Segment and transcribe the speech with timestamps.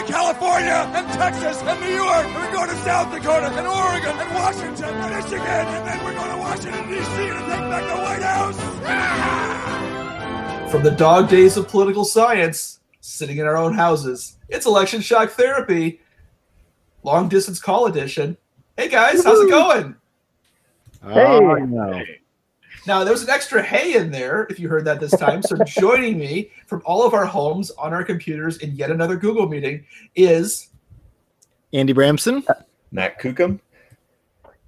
[0.00, 2.24] We're going to California and Texas and New York.
[2.24, 5.40] And we're going to South Dakota and Oregon and Washington and Michigan.
[5.40, 7.26] And then we're going to Washington, D.C.
[7.26, 8.56] to take back the White House.
[8.86, 10.68] Ah!
[10.70, 15.32] From the dog days of political science, sitting in our own houses, it's election shock
[15.32, 16.00] therapy,
[17.02, 18.38] long distance call edition.
[18.78, 19.96] Hey guys, how's it going?
[21.02, 21.26] Hey.
[21.26, 22.02] Oh, no.
[22.90, 25.42] Now, there was an extra hey in there, if you heard that this time.
[25.44, 29.48] So, joining me from all of our homes on our computers in yet another Google
[29.48, 29.84] meeting
[30.16, 30.70] is
[31.72, 32.44] Andy Bramson.
[32.90, 33.60] Matt Kukum.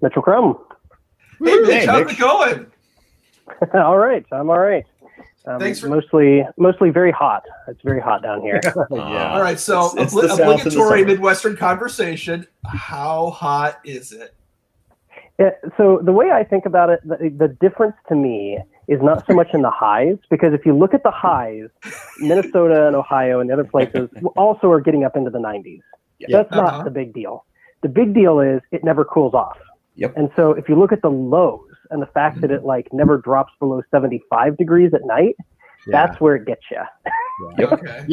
[0.03, 0.57] Mitchell Crum.
[1.41, 2.13] Hey, Mitch, Hey, how's Mitch.
[2.15, 2.67] it going?
[3.75, 4.85] all right, I'm all right.
[5.45, 7.43] Um, Thanks for- mostly mostly very hot.
[7.67, 8.61] It's very hot down here.
[8.93, 9.33] Yeah.
[9.33, 11.05] All right, so It's- it's obli- the South in the obligatory.
[11.07, 12.47] Midwestern conversation.
[12.67, 14.33] How hot is it?
[15.43, 19.27] Yeah, so the way I think about it, the, the difference to me is not
[19.27, 21.69] so much in the highs, because if you look at the highs,
[22.21, 25.81] Minnesota and Ohio and the other places also are getting up into the 90s.
[26.29, 26.61] That's Uh-huh.
[26.61, 27.45] not the big deal.
[27.83, 29.59] The big deal is it never cools off.
[29.97, 30.13] Yep.
[30.17, 33.19] And so if you look at the lows and the fact that it like never
[33.19, 35.37] drops below 75 degrees at night,
[35.89, 36.83] that's where it gets you.
[37.59, 37.73] Yep.
[37.83, 38.05] Okay.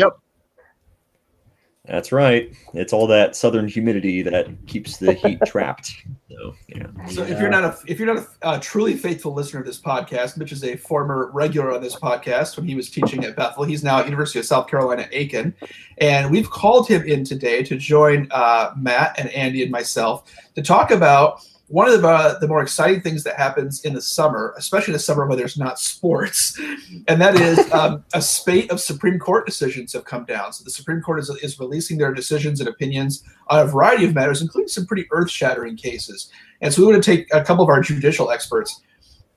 [1.89, 2.55] That's right.
[2.75, 5.91] It's all that southern humidity that keeps the heat trapped.
[6.29, 6.85] So, yeah.
[7.07, 9.81] So if you're not a if you're not a, a truly faithful listener of this
[9.81, 13.63] podcast, Mitch is a former regular on this podcast when he was teaching at Bethel.
[13.63, 15.55] He's now at University of South Carolina Aiken,
[15.97, 20.61] and we've called him in today to join uh, Matt and Andy and myself to
[20.61, 24.55] talk about one of the, uh, the more exciting things that happens in the summer,
[24.57, 26.59] especially in the summer when there's not sports,
[27.07, 30.51] and that is um, a spate of Supreme Court decisions have come down.
[30.51, 34.15] So the Supreme Court is, is releasing their decisions and opinions on a variety of
[34.15, 36.31] matters, including some pretty earth-shattering cases.
[36.61, 38.81] And so we want to take a couple of our judicial experts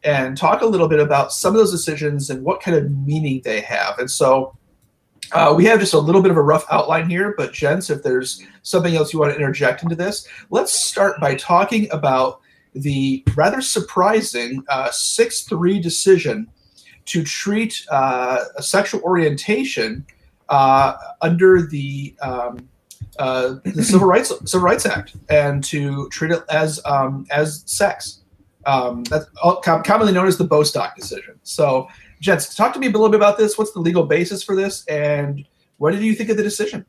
[0.02, 3.42] and talk a little bit about some of those decisions and what kind of meaning
[3.44, 3.98] they have.
[3.98, 4.56] And so
[5.32, 8.02] uh, we have just a little bit of a rough outline here, but gents, if
[8.02, 12.40] there's something else you want to interject into this, let's start by talking about
[12.74, 16.48] the rather surprising uh, 6 3 decision
[17.04, 20.06] to treat uh, a sexual orientation
[20.48, 22.68] uh, under the um,
[23.18, 28.20] uh, the Civil Rights Civil Rights Act and to treat it as um, as sex.
[28.64, 29.26] Um, that's
[29.64, 31.38] commonly known as the Bostock decision.
[31.42, 31.88] So,
[32.22, 33.58] gents, talk to me a little bit about this.
[33.58, 35.44] What's the legal basis for this, and
[35.76, 36.86] what did you think of the decision?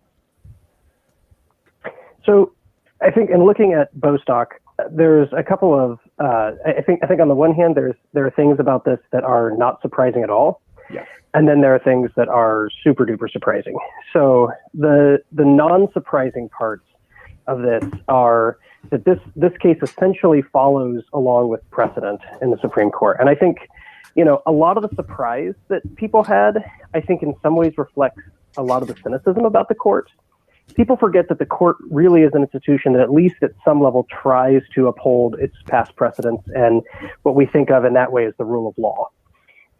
[2.25, 2.53] So
[3.01, 4.61] I think in looking at Bostock,
[4.91, 7.95] there's a couple of uh, I I think I think on the one hand there's
[8.13, 10.61] there are things about this that are not surprising at all.
[10.91, 11.05] Yeah.
[11.33, 13.77] And then there are things that are super duper surprising.
[14.13, 16.85] So the the non surprising parts
[17.47, 18.57] of this are
[18.91, 23.17] that this this case essentially follows along with precedent in the Supreme Court.
[23.19, 23.57] And I think,
[24.15, 26.63] you know, a lot of the surprise that people had,
[26.93, 28.21] I think in some ways reflects
[28.57, 30.09] a lot of the cynicism about the court
[30.75, 34.07] people forget that the court really is an institution that at least at some level
[34.09, 36.81] tries to uphold its past precedents and
[37.23, 39.09] what we think of in that way as the rule of law.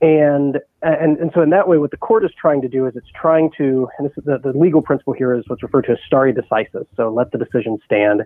[0.02, 2.96] And, and, and so in that way, what the court is trying to do is
[2.96, 6.34] it's trying to, and the, the legal principle here is what's referred to as stare
[6.34, 6.86] decisis.
[6.98, 8.24] So let the decision stand.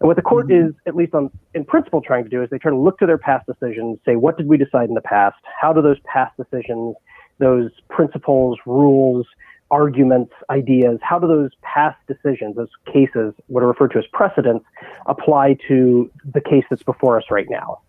[0.00, 0.68] And what the court mm-hmm.
[0.68, 3.06] is, at least on, in principle, trying to do is they try to look to
[3.06, 5.36] their past decisions, say, what did we decide in the past?
[5.60, 6.96] How do those past decisions,
[7.38, 9.26] those principles, rules,
[9.70, 14.64] arguments, ideas, how do those past decisions, those cases, what are referred to as precedents,
[15.06, 17.80] apply to the case that's before us right now?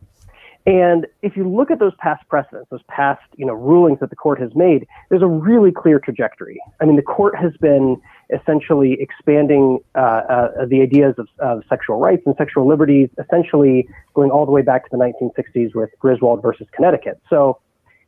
[0.65, 4.15] And if you look at those past precedents, those past you know rulings that the
[4.15, 6.59] court has made, there's a really clear trajectory.
[6.81, 8.01] I mean, the court has been
[8.33, 14.31] essentially expanding uh, uh, the ideas of, of sexual rights and sexual liberties, essentially going
[14.31, 17.21] all the way back to the 1960s with Griswold versus Connecticut.
[17.29, 17.59] So,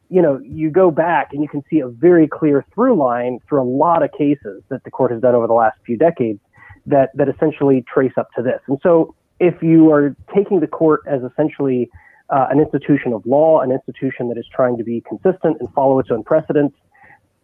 [0.10, 3.62] you know, you go back and you can see a very clear through line through
[3.62, 6.40] a lot of cases that the court has done over the last few decades
[6.86, 8.62] that that essentially trace up to this.
[8.68, 11.90] And so, if you are taking the court as essentially
[12.30, 16.00] uh, an institution of law, an institution that is trying to be consistent and follow
[16.00, 16.76] its own precedents.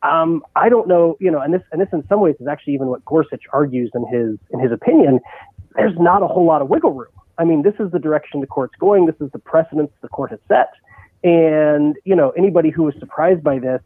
[0.04, 2.74] Um, I don't know, you know, and this and this in some ways is actually
[2.74, 5.20] even what Gorsuch argues in his in his opinion.
[5.76, 7.12] There's not a whole lot of wiggle room.
[7.38, 9.06] I mean, this is the direction the court's going.
[9.06, 10.70] This is the precedents the court has set,
[11.24, 13.82] and you know, anybody who was surprised by this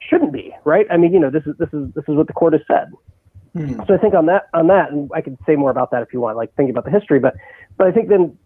[0.00, 0.86] shouldn't be, right?
[0.90, 2.88] I mean, you know, this is this is this is what the court has said.
[3.54, 3.80] Hmm.
[3.86, 6.12] So I think on that on that, and I could say more about that if
[6.12, 7.34] you want, like thinking about the history, but
[7.76, 8.36] but I think then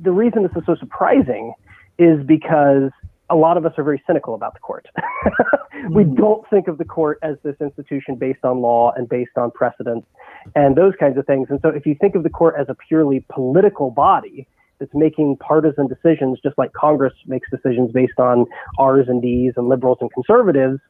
[0.00, 1.54] the reason this is so surprising
[1.98, 2.90] is because
[3.30, 4.86] a lot of us are very cynical about the court.
[5.90, 9.50] we don't think of the court as this institution based on law and based on
[9.50, 10.04] precedent
[10.54, 11.48] and those kinds of things.
[11.50, 14.46] And so if you think of the court as a purely political body
[14.78, 18.46] that's making partisan decisions, just like Congress makes decisions based on
[18.78, 20.80] R's and D's and liberals and conservatives,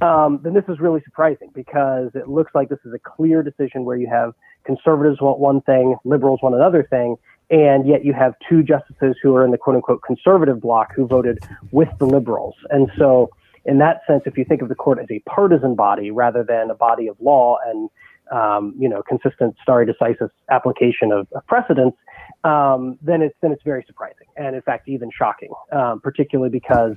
[0.00, 3.84] um, then this is really surprising because it looks like this is a clear decision
[3.84, 4.34] where you have
[4.64, 7.16] conservatives want one thing, liberals want another thing,
[7.50, 11.06] and yet you have two justices who are in the quote unquote conservative bloc who
[11.06, 11.38] voted
[11.70, 12.54] with the liberals.
[12.70, 13.30] And so,
[13.64, 16.70] in that sense, if you think of the court as a partisan body rather than
[16.70, 17.90] a body of law and
[18.32, 21.96] um, you know consistent stare decisis application of, of precedents,
[22.44, 26.96] um, then it's then it's very surprising and in fact even shocking, um, particularly because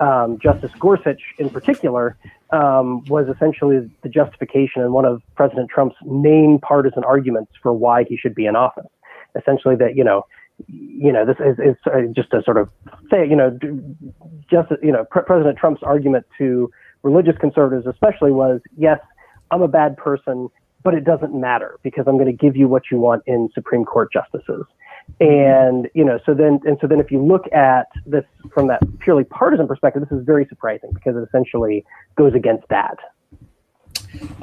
[0.00, 2.16] um, Justice Gorsuch in particular
[2.50, 8.04] um, was essentially the justification and one of President Trump's main partisan arguments for why
[8.04, 8.86] he should be in office.
[9.34, 10.26] Essentially that you know
[10.66, 12.68] you know this is, is uh, just a sort of
[13.10, 13.58] say you know
[14.50, 16.70] just you know Pre- President Trump's argument to
[17.02, 18.98] religious conservatives especially was yes
[19.50, 20.48] I'm a bad person
[20.82, 23.84] but it doesn't matter because I'm going to give you what you want in Supreme
[23.84, 24.64] Court justices
[25.20, 28.80] and you know so then and so then if you look at this from that
[29.00, 31.84] purely partisan perspective this is very surprising because it essentially
[32.16, 32.96] goes against that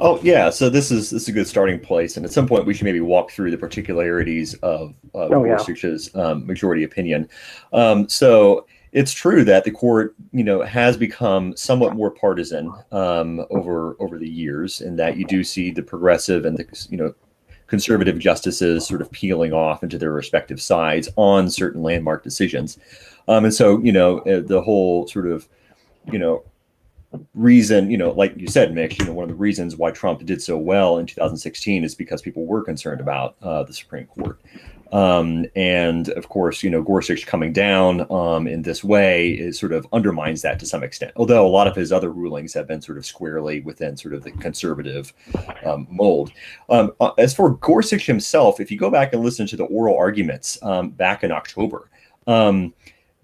[0.00, 2.66] Oh yeah, so this is this is a good starting place, and at some point
[2.66, 5.96] we should maybe walk through the particularities of, of Oh, yeah.
[6.14, 7.28] Um, majority opinion.
[7.72, 13.44] Um, so it's true that the court, you know, has become somewhat more partisan um,
[13.50, 17.14] over over the years, in that you do see the progressive and the you know
[17.66, 22.78] conservative justices sort of peeling off into their respective sides on certain landmark decisions,
[23.28, 25.48] um, and so you know uh, the whole sort of
[26.10, 26.42] you know
[27.34, 30.24] reason, you know, like you said, Mitch, you know, one of the reasons why Trump
[30.24, 34.40] did so well in 2016 is because people were concerned about uh, the Supreme Court.
[34.92, 39.72] Um, and of course, you know, Gorsuch coming down um, in this way is sort
[39.72, 41.12] of undermines that to some extent.
[41.16, 44.24] Although a lot of his other rulings have been sort of squarely within sort of
[44.24, 45.12] the conservative
[45.64, 46.32] um, mold.
[46.68, 49.96] Um, uh, as for Gorsuch himself, if you go back and listen to the oral
[49.96, 51.90] arguments um, back in October,
[52.26, 52.74] um,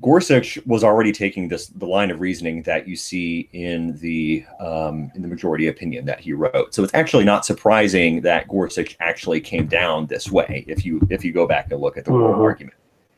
[0.03, 5.11] Gorsuch was already taking this the line of reasoning that you see in the um,
[5.15, 6.75] in the majority opinion that he wrote.
[6.75, 10.65] So it's actually not surprising that Gorsuch actually came down this way.
[10.69, 12.43] If you if you go back and look at the oral Mhm.
[12.45, 12.77] argument,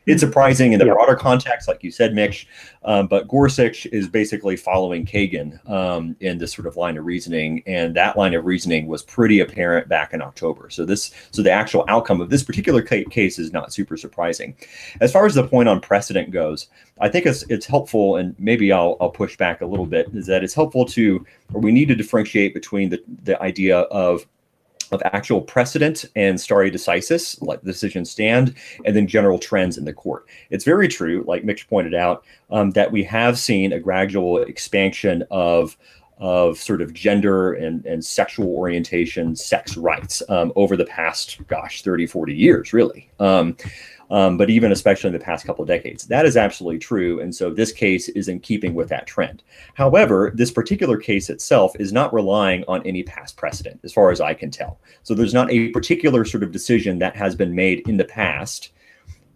[0.09, 0.95] it's surprising in the Yep.
[0.95, 2.49] broader context, like you said, Mitch.
[2.85, 7.63] Um, but Gorsuch is basically following Kagan um, in this sort of line of reasoning,
[7.67, 10.71] and that line of reasoning was pretty apparent back in October.
[10.71, 14.57] So this so the actual outcome of this particular case is not super surprising.
[15.01, 16.69] As far as the point on precedent goes,
[17.01, 20.09] I think it's it's helpful, and maybe I'll I'll push back a little bit.
[20.15, 24.27] Is that it's helpful to, or we need to differentiate between the the idea of
[24.91, 28.55] of actual precedent and stare decisis, like the decisions stand,
[28.85, 30.27] and then general trends in the court.
[30.51, 35.25] It's very true, like Mitch pointed out, um, that we have seen a gradual expansion
[35.31, 35.77] of
[36.21, 41.83] of sort of gender and, and sexual orientation, sex rights um, over the past, gosh,
[41.83, 43.09] 30, 40 years, really.
[43.21, 43.57] Um,
[44.11, 46.07] um, but even especially in the past couple of decades.
[46.07, 47.21] That is absolutely true.
[47.21, 49.43] And so this case is in keeping with that trend.
[49.75, 54.21] However, this particular case itself is not relying on any past precedent, as far as
[54.21, 54.79] I can tell.
[55.03, 58.71] So there's not a particular sort of decision that has been made in the past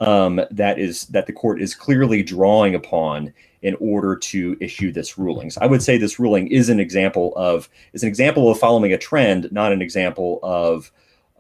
[0.01, 3.33] um, that is that the court is clearly drawing upon
[3.63, 5.51] in order to issue this ruling.
[5.51, 8.93] So I would say this ruling is an example of is an example of following
[8.93, 10.91] a trend, not an example of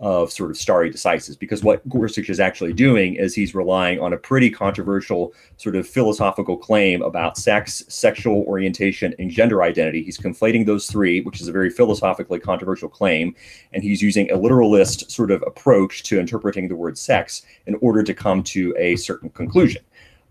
[0.03, 1.39] of sort of stare decisis.
[1.39, 5.87] Because what Gorsuch is actually doing is he's relying on a pretty controversial sort of
[5.87, 10.03] philosophical claim about sex, sexual orientation, and gender identity.
[10.03, 13.35] He's conflating those three, which is a very philosophically controversial claim,
[13.73, 18.03] and he's using a literalist sort of approach to interpreting the word sex in order
[18.03, 19.83] to come to a certain conclusion.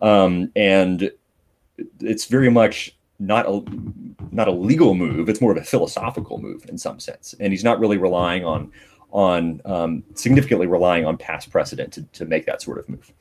[0.02, 1.12] Um, and
[2.02, 3.64] it's very much not a
[4.32, 5.30] not a legal move.
[5.30, 8.72] It's more of a philosophical move in some sense, and he's not really relying on
[9.12, 13.12] on um, significantly relying on past precedent to, to make that sort of move.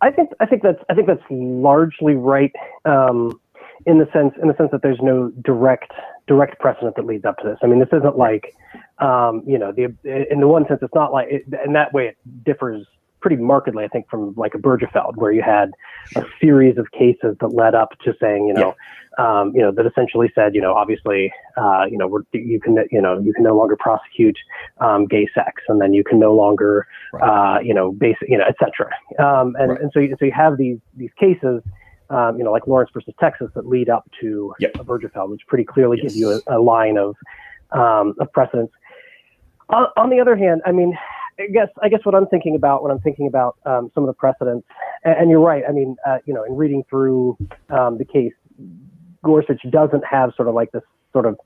[0.00, 2.52] I think I think that's I think that's largely right
[2.84, 3.40] um,
[3.86, 5.92] in the sense in the sense that there's no direct
[6.26, 7.58] direct precedent that leads up to this.
[7.62, 8.54] I mean, this isn't like
[8.98, 12.08] um, you know the in the one sense it's not like it, in that way
[12.08, 12.86] it differs
[13.22, 15.70] pretty markedly I think from like Obergefell where you had
[16.16, 18.74] a series of cases that led up to saying you know
[19.18, 22.76] um, you know that essentially said you know obviously uh, you know we're, you can
[22.90, 24.36] you know you can no longer prosecute
[24.80, 26.86] um, gay sex and then you can no longer
[27.22, 28.90] uh, you know basic you know etc.
[29.18, 31.62] Um, and and so you, so you have these these cases.
[32.10, 35.96] Um, you know, like Lawrence versus Texas, that lead up to Obergefell, which pretty clearly
[35.98, 37.16] gives you a, a line of
[37.70, 38.70] um, of precedence.
[39.70, 40.96] On, on the other hand, I mean,
[41.42, 44.06] I guess I guess what I'm thinking about when I'm thinking about um, some of
[44.06, 44.66] the precedents
[45.04, 45.64] and, and you're right.
[45.68, 47.36] I mean, uh, you know, in reading through
[47.70, 48.32] um, the case,
[49.24, 50.82] Gorsuch doesn't have sort of like this
[51.12, 51.38] sort of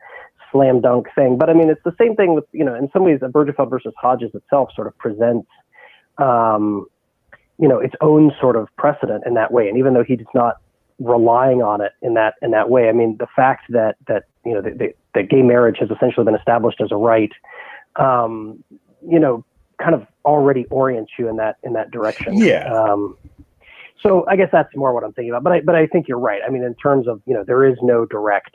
[0.53, 1.39] slam dunk thing.
[1.39, 3.95] But I mean, it's the same thing with you know, in some ways, Obergefell versus
[3.97, 5.49] Hodges itself sort of presents.
[6.19, 6.87] Um,
[7.59, 10.57] you know its own sort of precedent in that way and even though he's not
[10.99, 14.55] relying on it in that in that way i mean the fact that that you
[14.55, 17.33] know that, that gay marriage has essentially been established as a right
[17.97, 18.63] um,
[19.07, 19.45] you know
[19.83, 22.73] kind of already orients you in that in that direction Yeah.
[22.73, 23.17] um,
[24.03, 26.19] so i guess that's more what i'm thinking about but i but i think you're
[26.19, 28.55] right i mean in terms of you know there is no direct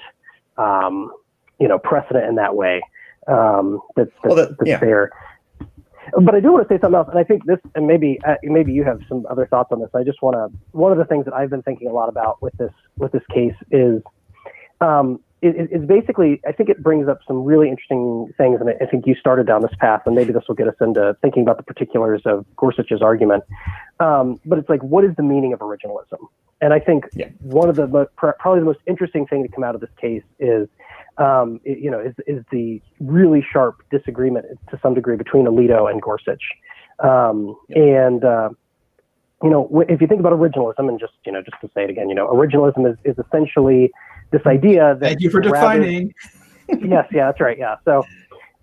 [0.58, 1.12] um,
[1.60, 2.82] you know precedent in that way
[3.28, 4.80] um, that's that's, Well, that- that's yeah.
[4.80, 5.12] there
[6.20, 8.36] but I do want to say something else, and I think this, and maybe uh,
[8.44, 9.90] maybe you have some other thoughts on this.
[9.94, 10.50] I just want to.
[10.72, 13.22] One of the things that I've been thinking a lot about with this with this
[13.32, 14.02] case is,
[14.82, 18.86] um, is, is basically I think it brings up some really interesting things, and I,
[18.86, 21.58] think you started down this path, and maybe this will get us into thinking about
[21.58, 23.44] the particulars of Gorsuch's argument.
[24.00, 26.20] Um, but it's like, what is the meaning of originalism?
[26.62, 27.30] And I think Yeah.
[27.42, 30.24] one of the mo- probably the most interesting thing to come out of this case
[30.40, 30.68] is
[31.18, 35.92] um, it- you know, is, is the really sharp disagreement to some degree between Alito
[35.92, 36.44] and Gorsuch.
[37.00, 38.50] Um, And, uh,
[39.44, 41.90] you know, if you think about originalism, and just, you know, just to say it
[41.90, 43.92] again, you know, originalism is, is essentially
[44.32, 45.06] this idea that.
[45.06, 46.14] Thank you for rather- defining.
[46.68, 47.58] yes, yeah, that's right.
[47.58, 47.76] Yeah.
[47.86, 48.04] So,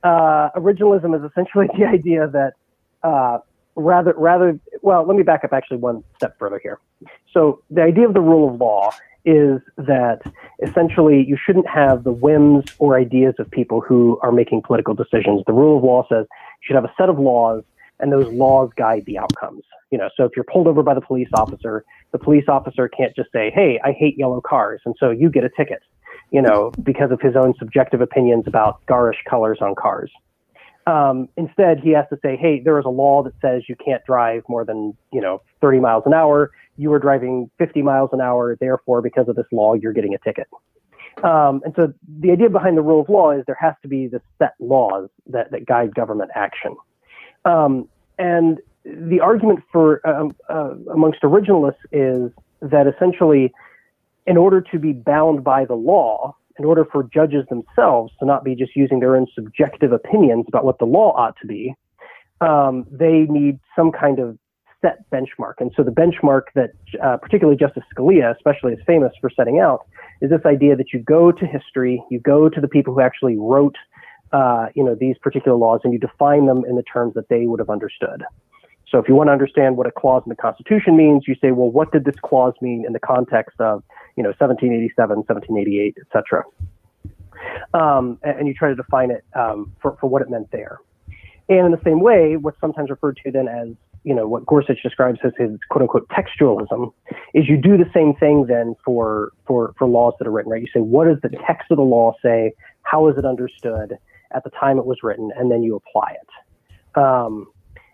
[0.02, 2.54] uh, originalism is essentially the idea that
[3.02, 3.38] uh,
[3.76, 6.80] rather, rather, well, let me back up actually one step further here.
[7.32, 8.90] So, the idea of the rule of law
[9.25, 10.20] is that
[10.66, 15.42] essentially you shouldn't have the whims or ideas of people who are making political decisions.
[15.46, 17.62] The rule of law says you should have a set of laws,
[18.00, 19.64] and those laws guide the outcomes.
[19.90, 23.15] You know, so if you're pulled over by the police officer, the police officer can't
[23.15, 25.83] just say, "Hey, I hate yellow cars," and so you get a ticket
[26.31, 30.11] you know, because of his own subjective opinions about garish colors on cars.
[30.87, 34.03] Um, instead, he has to say, hey, there is a law that says you can't
[34.05, 36.50] drive more than, you know, 30 miles an hour.
[36.77, 38.57] You were driving 50 miles an hour.
[38.59, 40.47] Therefore, because of this law, you're getting a ticket.
[41.23, 44.07] Um, and so the idea behind the rule of law is there has to be
[44.07, 46.77] the set laws that, that guide government action.
[47.45, 47.88] Um,
[48.19, 48.59] and
[48.97, 52.30] the argument for um, uh, amongst originalists is
[52.62, 53.52] that essentially
[54.26, 58.45] in order to be bound by the law, in order for judges themselves to not
[58.45, 61.75] be just using their own subjective opinions about what the law ought to be,
[62.40, 64.38] um, they need some kind of
[64.80, 65.54] set benchmark.
[65.59, 66.71] And so the benchmark that
[67.02, 69.87] uh, particularly Justice Scalia, especially, is famous for setting out
[70.21, 73.37] is this idea that you go to history, you go to the people who actually
[73.37, 73.76] wrote,
[74.33, 77.47] uh, you know, these particular laws, and you define them in the terms that they
[77.47, 78.25] would have understood.
[78.90, 81.50] So if you want to understand what a clause in the Constitution means, you say,
[81.50, 83.83] well, what did this clause mean in the context of,
[84.16, 86.45] you know, 1787, 1788, et cetera?
[87.75, 90.78] Um, and, you try to define it um, for, for what it meant there.
[91.49, 93.68] And in the same way, what's sometimes referred to then as,
[94.04, 96.92] you know, what Gorsuch describes as his quote unquote textualism
[97.35, 100.62] is you do the same thing then for, for, for laws that are written, right?
[100.62, 102.52] You say, what does the text of the law say?
[102.83, 103.99] How is it understood
[104.33, 105.30] at the time it was written?
[105.37, 106.99] And then you apply it.
[106.99, 107.49] Um,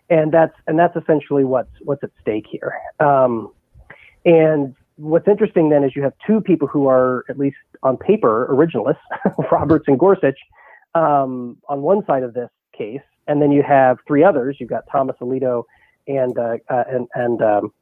[0.09, 2.73] and that's and that's essentially what's what's at stake here.
[2.99, 3.51] Um,
[4.25, 8.47] and what's interesting then is you have two people who are at least on paper
[8.51, 8.97] originalists,
[9.51, 10.39] Roberts and Gorsuch,
[10.93, 14.57] um, on one side of this case, and then you have three others.
[14.59, 15.63] You've got Thomas Alito
[16.07, 17.73] and uh, uh, and and um,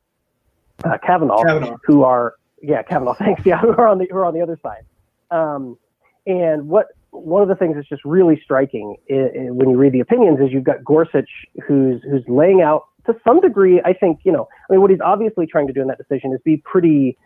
[0.83, 1.77] uh, Kavanaugh, Kavanaugh.
[1.83, 3.13] who are yeah Kavanaugh.
[3.19, 3.45] Thanks.
[3.45, 4.85] Yeah, who are on the who are on the other side.
[5.31, 5.77] Um,
[6.25, 9.93] and what one of the things that's just really striking i i when you read
[9.93, 11.29] the opinions is you've got Gorsuch
[11.67, 13.81] who's who's laying out to some degree.
[13.83, 14.47] I think you know.
[14.69, 17.17] I mean, what he's obviously trying to do in that decision is be pretty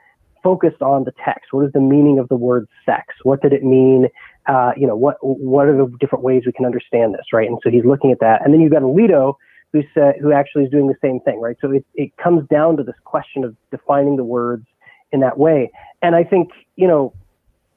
[0.43, 1.51] focused on the text.
[1.51, 3.13] What is the meaning of the word sex?
[3.23, 4.07] What did it mean?
[4.45, 7.47] Uh, you know, what what are the different ways we can understand this, right?
[7.47, 8.43] And so he's looking at that.
[8.43, 9.35] And then you've got Alito
[9.73, 11.57] who said who actually is doing the same thing, right?
[11.61, 14.65] So it it comes down to this question of defining the words
[15.11, 15.71] in that way.
[16.01, 17.13] And I think you know,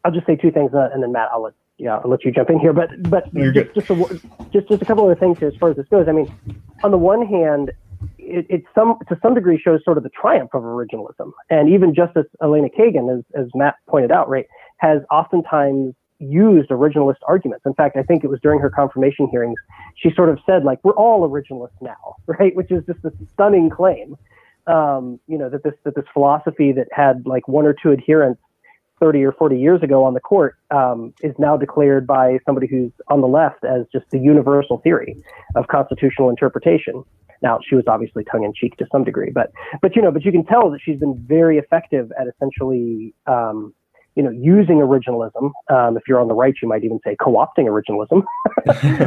[0.05, 2.51] I'll just say two things, and then Matt, I'll let yeah, I'll let you jump
[2.51, 2.73] in here.
[2.73, 4.21] But but just just, a,
[4.53, 6.07] just just a couple other things here as far as this goes.
[6.09, 6.33] I mean,
[6.85, 7.73] on the one hand,
[8.19, 11.95] it, it some to some degree shows sort of the triumph of originalism, and even
[11.95, 14.47] Justice Elena Kagan, as as Matt pointed out, right,
[14.77, 17.65] has oftentimes used originalist arguments.
[17.65, 19.59] In fact, I think it was during her confirmation hearings,
[19.97, 23.71] she sort of said like, "We're all originalists now," right, which is just a stunning
[23.71, 24.17] claim.
[24.67, 28.43] Um, you know that this that this philosophy that had like one or two adherents
[29.01, 32.93] 30 or 40 years ago on the court um, is now declared by somebody who's
[33.09, 35.17] on the left as just the universal theory
[35.57, 37.03] of constitutional interpretation.
[37.43, 40.25] Now, she was obviously tongue in cheek to some degree, but but you know, but
[40.25, 43.73] you can tell that she's been very effective at essentially um,
[44.17, 45.53] you know, using originalism.
[45.71, 48.25] Um, if you're on the right, you might even say co-opting originalism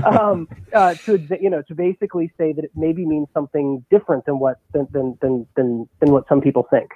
[0.20, 4.40] um, uh, to you know to basically say that it maybe means something different than
[4.40, 6.90] what than than than than, than what some people think.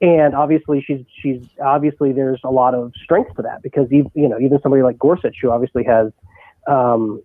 [0.00, 4.28] And obviously, she's she's obviously there's a lot of strength to that because even you
[4.28, 6.12] know even somebody like Gorsuch, who obviously has
[6.66, 7.22] um,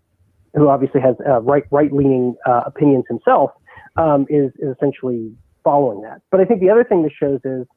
[0.53, 3.51] who obviously has uh, right right leaning uh, opinions himself,
[3.97, 5.33] um, is is essentially
[5.65, 6.21] following that.
[6.31, 7.67] But I think the other thing this shows is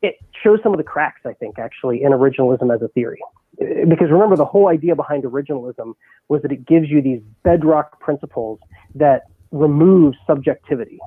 [0.00, 3.20] it shows some of the cracks, I think, actually, in originalism as a theory.
[3.58, 5.92] Because remember, the whole idea behind originalism
[6.28, 8.58] was that it gives you these bedrock principles
[8.94, 10.98] that remove subjectivity.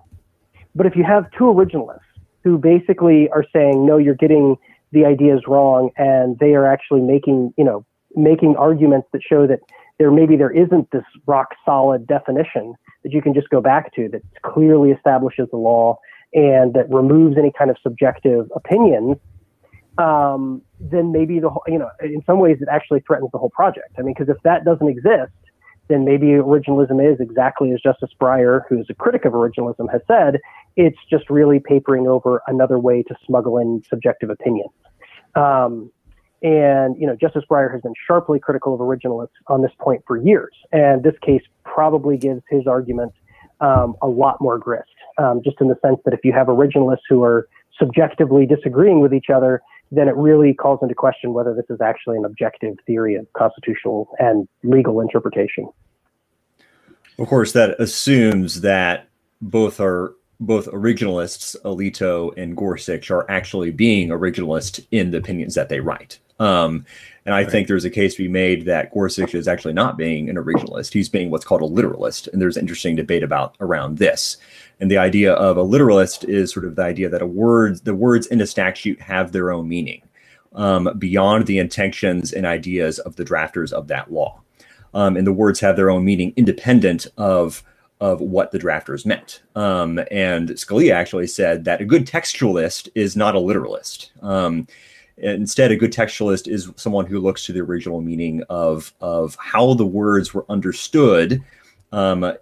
[0.75, 1.99] But if you have two originalists
[2.45, 4.55] who basically are saying, no, you're getting
[4.91, 7.83] the ideas wrong, and they are actually making, you know,
[8.15, 9.59] making arguments that show that
[9.97, 14.07] there maybe there isn't this rock solid definition that you can just go back to
[14.09, 15.97] that clearly establishes the law
[16.33, 19.17] and that removes any kind of subjective opinions,
[19.97, 23.49] um, then maybe the whole, you know, in some ways it actually threatens the whole
[23.49, 23.89] project.
[23.97, 25.31] I mean, because if that doesn't exist,
[25.87, 30.39] then maybe originalism is exactly as Justice Breyer, who's a critic of originalism, has said,
[30.75, 34.71] it's just really papering over another way to smuggle in subjective opinions.
[35.35, 35.91] Um,
[36.41, 40.17] and you know, Justice Breyer has been sharply critical of originalists on this point for
[40.17, 43.13] years, and this case probably gives his argument
[43.61, 47.03] um, a lot more grist, um, just in the sense that if you have originalists
[47.09, 47.47] who are
[47.79, 49.61] subjectively disagreeing with each other,
[49.91, 54.09] then it really calls into question whether this is actually an objective theory of constitutional
[54.19, 55.69] and legal interpretation.
[57.17, 59.07] Of course, that assumes that
[59.41, 65.69] both are both originalists, Alito and Gorsuch, are actually being originalist in the opinions that
[65.69, 66.19] they write.
[66.39, 66.85] Um,
[67.25, 67.51] and I right.
[67.51, 70.93] think there's a case to be made that Gorsuch is actually not being an originalist.
[70.93, 72.27] He's being what's called a literalist.
[72.27, 74.37] And there's interesting debate about around this.
[74.79, 77.95] And the idea of a literalist is sort of the idea that a word, the
[77.95, 80.01] words in a statute have their own meaning
[80.53, 84.41] um, beyond the intentions and ideas of the drafters of that law.
[84.93, 87.63] Um, and the words have their own meaning independent of
[88.01, 89.41] of what the drafters meant.
[89.55, 94.11] Um, and Scalia actually said that a good textualist is not a literalist.
[94.21, 94.67] Um,
[95.17, 99.73] Instead, a good textualist is someone who looks to the original meaning of of how
[99.73, 101.41] the words were understood,
[101.91, 102.33] um,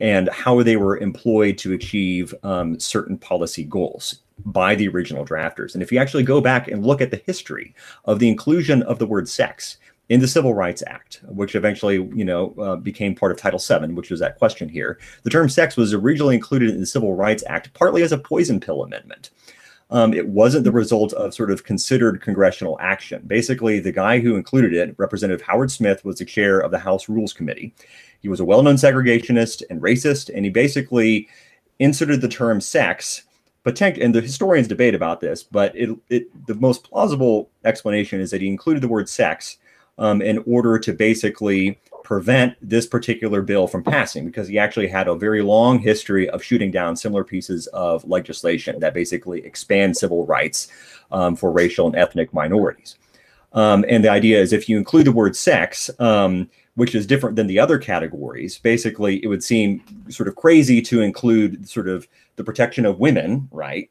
[0.00, 5.74] and how they were employed to achieve um, certain policy goals by the original drafters.
[5.74, 8.98] And if you actually go back and look at the history of the inclusion of
[8.98, 9.78] the word sex
[10.08, 13.92] in the Civil Rights Act, which eventually, you know, uh, became part of Title VII,
[13.92, 14.98] which was that question here.
[15.22, 18.60] The term sex was originally included in the Civil Rights Act partly as a poison
[18.60, 19.30] pill amendment.
[19.90, 23.22] Um, it wasn't the result of sort of considered congressional action.
[23.26, 27.08] Basically, the guy who included it, Representative Howard Smith, was the chair of the House
[27.08, 27.74] Rules Committee.
[28.20, 31.28] He was a well known segregationist and racist, and he basically
[31.78, 33.22] inserted the term sex.
[33.66, 38.40] And the historians debate about this, but it, it, the most plausible explanation is that
[38.40, 39.58] he included the word sex
[39.98, 45.08] um, in order to basically prevent this particular bill from passing because he actually had
[45.08, 50.24] a very long history of shooting down similar pieces of legislation that basically expand civil
[50.24, 50.68] rights
[51.10, 52.96] um, for racial and ethnic minorities.
[53.52, 57.36] Um, and the idea is if you include the word sex, um, which is different
[57.36, 62.08] than the other categories, basically it would seem sort of crazy to include sort of
[62.36, 63.90] the protection of women, right?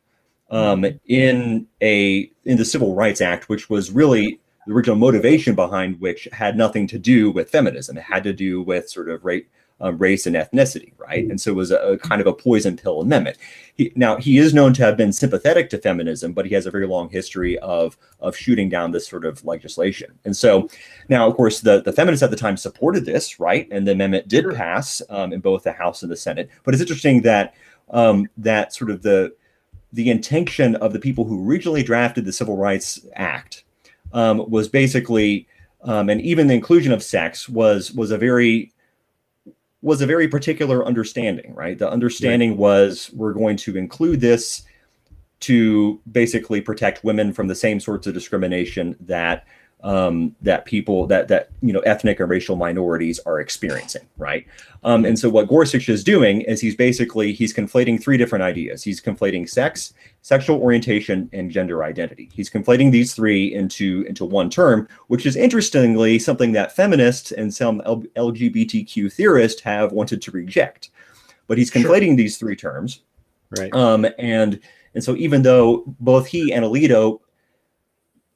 [0.49, 5.99] Um, in a in the Civil Rights Act, which was really the original motivation behind
[5.99, 7.97] which had nothing to do with feminism.
[7.97, 9.45] It had to do with sort of race,
[9.79, 11.25] um, race and ethnicity, right?
[11.25, 13.37] And so it was a, a kind of a poison pill amendment.
[13.75, 16.71] He, now he is known to have been sympathetic to feminism, but he has a
[16.71, 20.17] very long history of of shooting down this sort of legislation.
[20.25, 20.67] And so
[21.09, 23.67] now, of course, the the feminists at the time supported this, right?
[23.71, 26.49] And the amendment did pass um, in both the House and the Senate.
[26.63, 27.53] But it's interesting that
[27.91, 29.33] um, that sort of the
[29.93, 33.63] the intention of the people who originally drafted the Civil Rights Act
[34.13, 35.47] um, was basically,
[35.83, 38.71] um, and even the inclusion of sex was was a very
[39.81, 41.77] was a very particular understanding, right?
[41.77, 42.59] The understanding right.
[42.59, 44.63] was we're going to include this
[45.41, 49.45] to basically protect women from the same sorts of discrimination that
[49.83, 54.45] um, that people that that you know ethnic and racial minorities are experiencing, right?
[54.83, 58.83] Um, and so what Gorsuch is doing is he's basically he's conflating three different ideas.
[58.83, 62.29] He's conflating sex, sexual orientation, and gender identity.
[62.33, 67.53] He's conflating these three into into one term, which is interestingly something that feminists and
[67.53, 70.89] some LGBTQ theorists have wanted to reject.
[71.45, 72.15] But he's conflating sure.
[72.15, 73.01] these three terms,
[73.57, 73.73] right?
[73.73, 74.59] Um, and
[74.95, 77.19] and so even though both he and Alito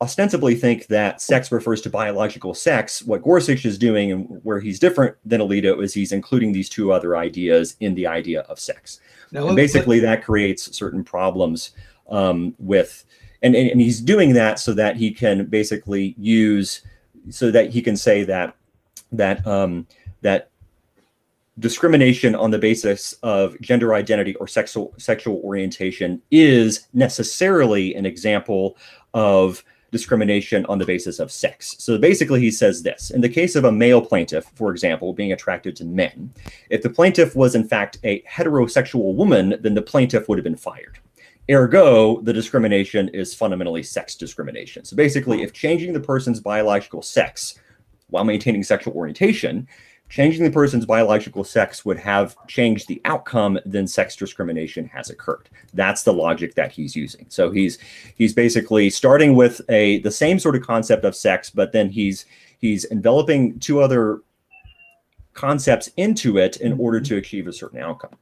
[0.01, 3.03] ostensibly think that sex refers to biological sex.
[3.03, 6.91] What Gorsuch is doing, and where he's different than Alito, is he's including these two
[6.91, 8.99] other ideas in the idea of sex.
[9.31, 11.71] Now, and basically, that creates certain problems
[12.09, 13.05] um, with
[13.41, 16.81] and, and and he's doing that so that he can basically use
[17.29, 18.55] so that he can say that
[19.11, 19.87] that um,
[20.21, 20.49] that
[21.59, 28.77] discrimination on the basis of gender identity or sexual sexual orientation is necessarily an example
[29.13, 31.75] of discrimination on the basis of sex.
[31.79, 35.33] So basically, he says this in the case of a male plaintiff, for example, being
[35.33, 36.33] attracted to men,
[36.69, 40.55] if the plaintiff was in fact a heterosexual woman, then the plaintiff would have been
[40.55, 40.99] fired.
[41.49, 44.85] Ergo, the discrimination is fundamentally sex discrimination.
[44.85, 47.59] So basically, if changing the person's biological sex
[48.07, 49.67] while maintaining sexual orientation
[50.11, 55.49] changing the person's biological sex would have changed the outcome, then sex discrimination has occurred.
[55.73, 57.25] That's the logic that he's using.
[57.29, 57.79] So he's
[58.15, 62.25] he's basically starting with a the same sort of concept of sex, but then he's
[62.59, 64.21] he's enveloping two other
[65.33, 68.15] concepts into it in order to achieve a certain outcome.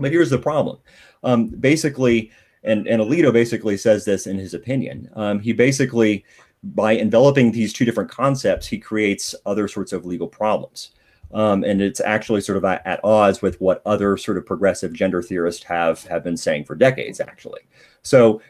[0.00, 0.78] But here's the problem.
[1.22, 2.32] Um, basically,
[2.64, 5.08] and, and Alito basically says this in his opinion.
[5.14, 6.24] Um, he basically,
[6.62, 10.90] by enveloping these two different concepts, he creates other sorts of legal problems.
[11.32, 14.92] Um, and it's actually sort of at, at, odds with what other sort of progressive
[14.92, 17.60] gender theorists have have been saying for decades, actually.
[18.02, 18.42] So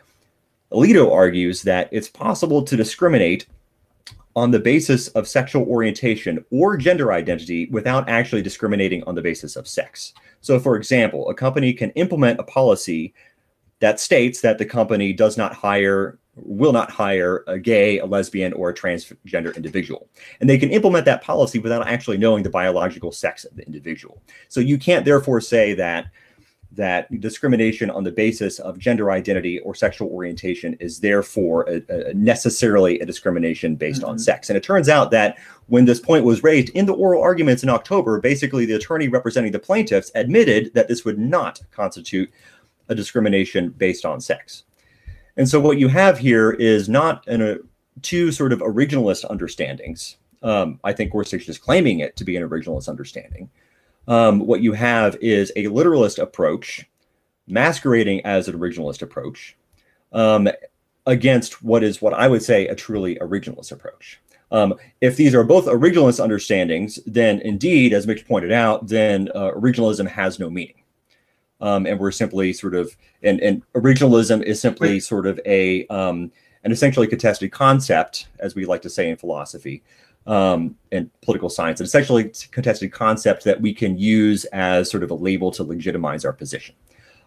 [0.73, 3.47] Alito argues that it's possible to discriminate
[4.37, 9.57] on the basis of sexual orientation or gender identity without actually discriminating on the basis
[9.57, 10.15] of sex.
[10.41, 13.13] So, for example, a company can implement a policy
[13.81, 18.53] that states that the company does not hire will not hire a gay, a lesbian,
[18.53, 20.09] or a transgender individual.
[20.41, 24.23] And they can implement that policy without actually knowing the biological sex of the individual.
[24.49, 26.11] So you can't therefore say that
[26.73, 32.15] that discrimination on the basis of gender identity or sexual orientation is therefore a, a
[32.15, 34.11] necessarily a discrimination based mm-hmm.
[34.11, 34.49] on sex.
[34.49, 37.69] And it turns out that when this point was raised in the oral arguments in
[37.69, 42.31] October, basically the attorney representing the plaintiffs admitted that this would not constitute
[42.89, 44.65] a discrimination based on sex.
[45.37, 47.57] And so what you have here is not an, a
[48.03, 50.17] two sort of originalist understandings.
[50.43, 53.51] Um, I think Gorsuch is claiming it to be an originalist understanding.
[54.09, 56.89] Um, what you have is a literalist approach
[57.47, 59.57] masquerading as an originalist approach
[60.13, 60.49] um,
[61.07, 64.21] against what is what I would say a truly originalist approach.
[64.53, 69.53] Um, if these are both originalist understandings, then indeed, as Mitch pointed out, then uh,
[69.53, 70.80] originalism has no meaning
[71.61, 76.33] um, and we're simply sort of and, and originalism is simply sort of a um,
[76.65, 79.83] an essentially contested concept, as we like to say in philosophy
[80.27, 85.11] um, and political science, an essentially contested concept that we can use as sort of
[85.11, 86.75] a label to legitimize our position.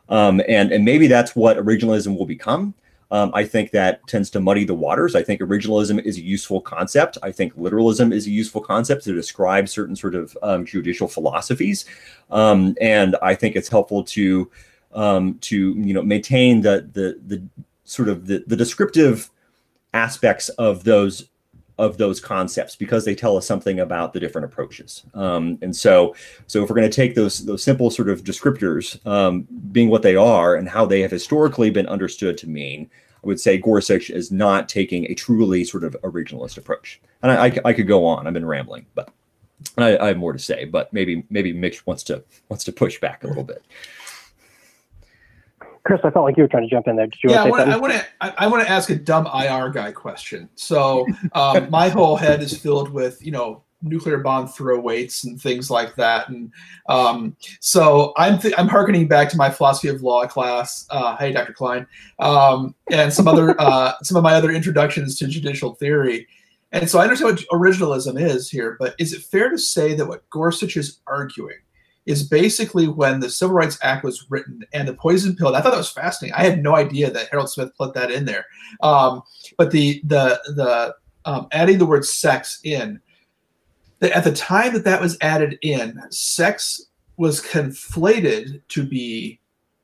[0.10, 2.74] Um, and and maybe that's what originalism will become.
[3.14, 5.16] Um, I think that tends to muddy the waters.
[5.16, 7.20] I think originalism is a useful concept.
[7.22, 11.86] I think literalism is a useful concept to describe certain sort of um, judicial philosophies,
[12.32, 14.50] um, and I think it's helpful to
[14.94, 17.44] um, to you know maintain the the the
[17.84, 19.30] sort of the, the descriptive
[19.94, 21.30] aspects of those
[21.78, 25.04] of those concepts because they tell us something about the different approaches.
[25.14, 26.16] Um, and so,
[26.48, 30.02] so if we're going to take those those simple sort of descriptors um, being what
[30.02, 32.90] they are and how they have historically been understood to mean,
[33.24, 37.02] would say Gorsuch is not taking a truly sort of originalist approach.
[37.22, 38.28] And I, I, I could go on.
[38.28, 39.10] I've been rambling, but
[39.78, 40.66] I, I, have more to say.
[40.66, 43.64] But maybe maybe Mitch wants to wants to push back a little bit.
[45.86, 47.08] Chris, I felt like you were trying to jump in there.
[47.08, 48.06] Did you yeah, want I want to.
[48.22, 50.50] I, want to ask a dumb IR guy question.
[50.56, 55.42] So um, my whole head is filled with you know nuclear bomb throw weights and
[55.42, 56.30] things like that.
[56.30, 56.52] And
[56.90, 60.88] um, so I'm th- I'm harkening back to my philosophy of law class.
[60.90, 61.54] Uh, hey, Dr.
[61.54, 61.86] Klein,
[62.20, 66.28] um, and some other uh, some of my other introductions to judicial theory.
[66.72, 70.08] And so I understand what originalism is here, but is it fair to say that
[70.08, 71.60] what Gorsuch is arguing
[72.06, 75.56] is basically when the Civil Rights Act was written and the poison pill.
[75.56, 76.36] I thought that was fascinating.
[76.36, 78.46] I had no idea that Harold Smith put that in there.
[78.82, 79.24] Um,
[79.58, 83.00] but the the the um, adding the word sex in
[84.12, 86.88] at the time that that was added in, sex
[87.18, 89.40] was conflated to be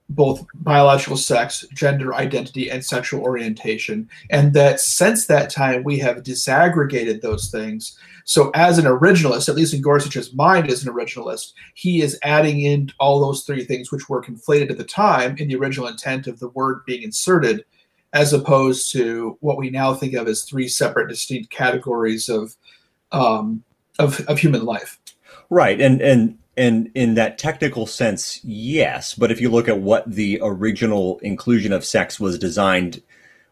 [0.09, 4.09] both biological sex, gender identity, and sexual orientation.
[4.31, 7.97] And that since that time, we have disaggregated those things.
[8.25, 12.61] So, as an originalist, at least in Gorsuch's mind as an originalist, he is adding
[12.61, 16.27] in all those three things which were conflated at the time in the original intent
[16.27, 17.63] of the word being inserted,
[18.13, 22.55] as opposed to what we now think of as three separate, distinct categories of
[23.11, 23.63] um,
[23.99, 24.99] of, of human life.
[25.49, 25.79] Right.
[25.79, 29.13] And and and in that technical sense, yes.
[29.15, 33.01] But if you look at what the original inclusion of sex was designed,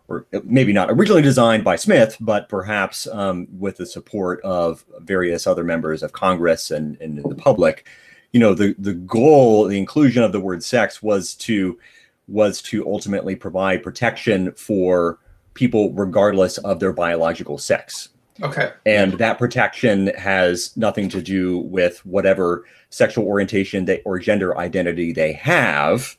[0.08, 5.48] or maybe not originally designed by Smith, but perhaps um, with the support of various
[5.48, 7.88] other members of Congress and, and the public,
[8.34, 11.80] you know, the the goal, the inclusion of the word sex was to
[12.28, 15.18] was to ultimately provide protection for
[15.54, 18.10] people regardless of their biological sex.
[18.42, 18.72] Okay.
[18.86, 25.12] And that protection has nothing to do with whatever sexual orientation they, or gender identity
[25.12, 26.16] they have,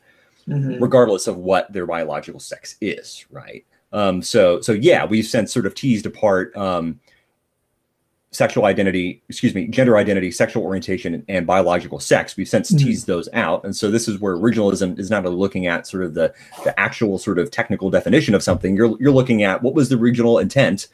[0.47, 0.81] Mhm.
[0.81, 3.65] regardless of what their biological sex is, right?
[3.93, 6.99] Um, so, so yeah, we've since sort of teased apart um,
[8.31, 12.37] sexual identity, excuse me, gender identity, sexual orientation, and biological sex.
[12.37, 12.77] We've since Mhm.
[12.79, 16.03] teased those out, and so this is where originalism is not only looking at sort
[16.03, 16.31] of the
[16.63, 18.75] the actual sort of technical definition of something.
[18.75, 20.87] You're you're looking at what was the original intent,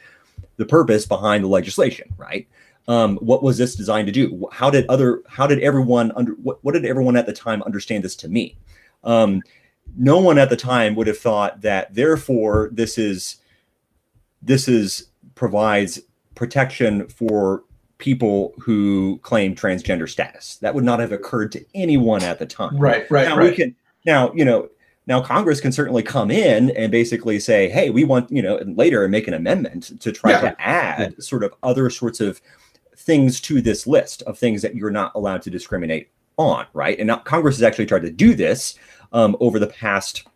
[0.57, 2.47] the purpose behind the legislation, right?
[2.87, 4.47] Um, what was this designed to do?
[4.51, 8.03] How did other how did everyone under what, what did everyone at the time understand
[8.03, 8.55] this to mean?
[9.03, 9.41] Um,
[9.97, 13.37] no one at the time would have thought that therefore this is
[14.41, 15.99] this is provides
[16.35, 17.63] protection for
[17.97, 20.57] people who claim transgender status.
[20.57, 22.77] That would not have occurred to anyone at the time.
[22.77, 23.49] Right, right, now right.
[23.49, 24.69] we can now, you know,
[25.07, 28.63] now Congress can certainly come in and basically say, hey, we want, you know, later
[28.65, 30.41] and later make an amendment to try Yeah.
[30.41, 32.41] to add sort of other sorts of
[32.97, 36.97] things to this list of things that you're not allowed to discriminate on, right?
[36.97, 38.75] And now Congress has actually tried to do this
[39.13, 40.27] um, over the past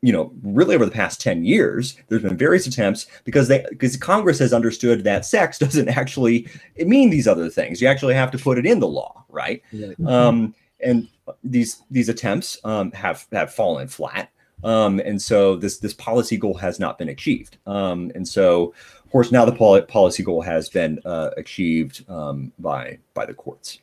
[0.00, 3.96] you know, really over the past 10 years, there's been various attempts because they because
[3.96, 6.46] Congress has understood that sex doesn't actually
[6.78, 7.82] mean these other things.
[7.82, 9.60] You actually have to put it in the law, right?
[10.06, 11.08] Um, and
[11.44, 14.30] these these attempts um, have have fallen flat.
[14.64, 17.58] Um, and so this this policy goal has not been achieved.
[17.66, 22.52] Um, and so, of course, now the poli- policy goal has been uh, achieved um,
[22.58, 23.78] by by the courts.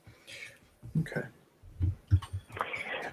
[0.99, 1.21] Okay.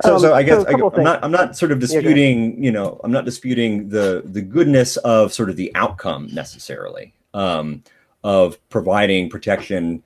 [0.04, 1.24] So, Um, so I guess so a I, couple of am not.
[1.24, 4.96] I'm not sort of Yeah, go disputing, you know, I'm not disputing the the goodness
[4.98, 7.84] of sort of the outcome necessarily um,
[8.24, 10.02] of providing protection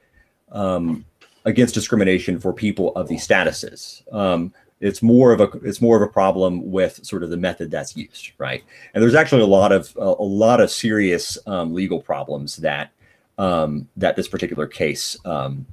[0.52, 1.04] um,
[1.46, 4.02] against discrimination for people of these statuses.
[4.12, 7.70] Um, it's more of a it's more of a problem with sort of the method
[7.70, 8.62] that's used, right?
[8.92, 12.90] And there's actually a lot of a, a lot of serious um, legal problems that
[13.38, 15.64] um, that this particular case um,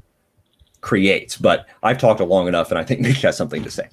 [0.79, 1.37] creates.
[1.37, 3.89] But I've talked long enough, and I think Nick has something to say.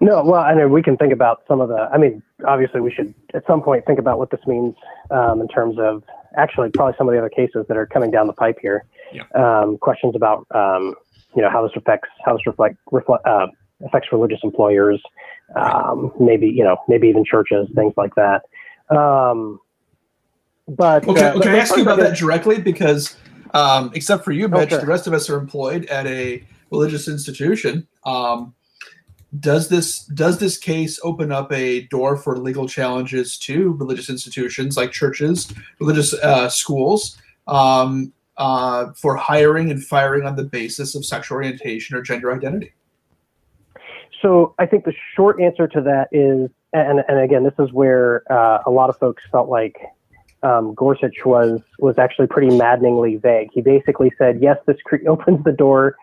[0.00, 1.88] No, well, I know we can think about some of the.
[1.92, 4.76] I mean, obviously, we should at some point think about what this means
[5.10, 6.04] um, in terms of
[6.36, 8.84] actually probably some of the other cases that are coming down the pipe here.
[9.12, 9.24] Yeah.
[9.34, 10.94] Um, questions about um,
[11.34, 13.46] you know how this affects how this reflect, reflect uh,
[13.84, 15.00] affects religious employers,
[15.56, 18.42] um, maybe you know maybe even churches, things like that.
[18.94, 19.60] Um,
[20.68, 22.60] but Okay, uh, well, can I ask you about that directly?
[22.60, 23.16] Because
[23.54, 24.80] um, except for you, Oh, Mitch, sure.
[24.80, 27.86] the rest of us are employed at a religious institution.
[28.04, 28.54] Um,
[29.38, 34.76] does this does this case open up a door for legal challenges to religious institutions
[34.76, 41.04] like churches, religious uh, schools, um, uh, for hiring and firing on the basis of
[41.04, 42.72] sexual orientation or gender identity?
[44.20, 48.22] So I think the short answer to that is, and and again, this is where
[48.32, 49.76] uh, a lot of folks felt like
[50.42, 53.48] um, Gorsuch was was actually pretty maddeningly vague.
[53.52, 55.96] He basically said, yes, this cre- opens the door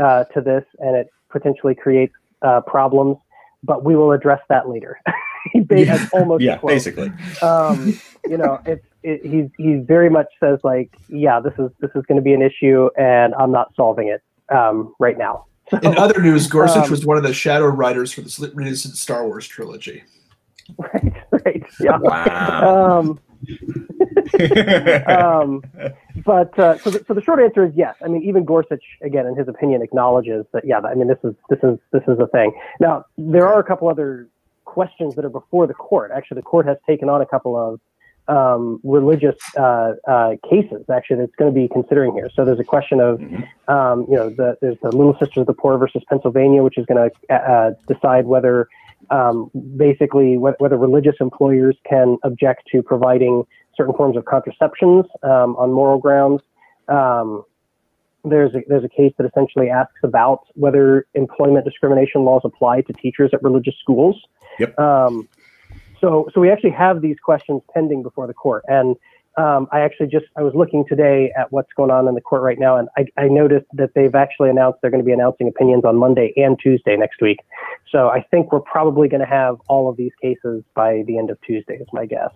[0.00, 3.18] uh, to this, and it potentially creates uh, problems,
[3.62, 4.98] but we will address that later.
[5.52, 5.96] he ba- Yeah.
[5.96, 6.70] that's almost yeah, quote.
[6.72, 7.12] basically.
[7.42, 11.90] Um, you know, it's it, he he very much says like, yeah, this is this
[11.94, 14.22] is going to be an issue, and I'm not solving it
[14.54, 15.46] um, right now.
[15.68, 18.96] So, In other news, Gorsuch um, was one of the shadow writers for the recent
[18.96, 20.04] Star Wars trilogy.
[20.78, 21.12] right,
[21.44, 21.98] right, yeah.
[21.98, 23.00] Wow.
[23.00, 23.20] Um,
[25.08, 25.62] um,
[26.26, 27.94] but uh, so, the, so the short answer is yes.
[28.04, 30.66] I mean, even Gorsuch, again, in his opinion, acknowledges that.
[30.66, 32.52] Yeah, I mean, this is this is this is a thing.
[32.80, 34.28] Now, there are a couple other
[34.64, 36.10] questions that are before the court.
[36.14, 37.80] Actually, the court has taken on a couple of
[38.28, 40.84] um, religious uh, uh, cases.
[40.92, 42.28] Actually, that's going to be considering here.
[42.34, 43.20] So there's a question of,
[43.68, 46.86] um, you know, the, there's the Little Sisters of the Poor versus Pennsylvania, which is
[46.86, 48.68] going to uh, decide whether
[49.10, 53.44] um, basically wh- whether religious employers can object to providing
[53.76, 56.42] certain forms of contraceptions um, on moral grounds.
[56.88, 57.44] Um,
[58.24, 62.92] there's a, there's a case that essentially asks about whether employment discrimination laws apply to
[62.92, 64.20] teachers at religious schools.
[64.58, 64.78] Yep.
[64.78, 65.28] Um,
[66.00, 68.96] so so we actually have these questions pending before the court, and
[69.36, 72.42] um, I actually just I was looking today at what's going on in the court
[72.42, 75.48] right now, and I, I noticed that they've actually announced they're going to be announcing
[75.48, 77.38] opinions on Monday and Tuesday next week.
[77.90, 81.30] So I think we're probably going to have all of these cases by the end
[81.30, 82.30] of Tuesday, is my guess.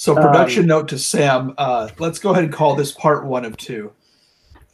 [0.00, 3.44] So, production Um, note to Sam: uh, Let's go ahead and call this part one
[3.44, 3.92] of two.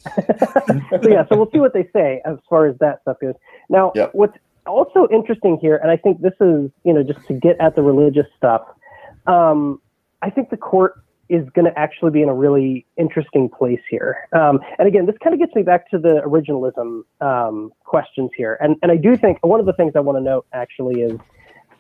[0.15, 3.35] so yeah, so we'll see what they say as far as that stuff goes.
[3.69, 4.11] Now, Yep.
[4.13, 7.75] what's also interesting here, and I think this is, you know, just to get at
[7.75, 8.63] the religious stuff,
[9.27, 9.81] um,
[10.23, 10.95] I think the court
[11.29, 14.29] is going to actually be in a really interesting place here.
[14.33, 18.59] Um, and again, this kind of gets me back to the originalism um, questions here.
[18.61, 21.19] And and I do think one of the things I want to note actually is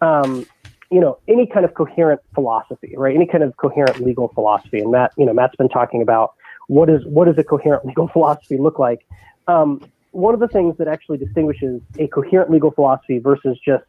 [0.00, 0.46] um,
[0.90, 3.14] you know, any kind of coherent philosophy, right?
[3.14, 4.78] Any kind of coherent legal philosophy.
[4.78, 6.34] And Matt, you know, Matt's been talking about
[6.68, 9.06] what is what does a coherent legal philosophy look like?
[9.48, 9.80] Um,
[10.12, 13.84] one of the things that actually distinguishes a coherent legal philosophy versus just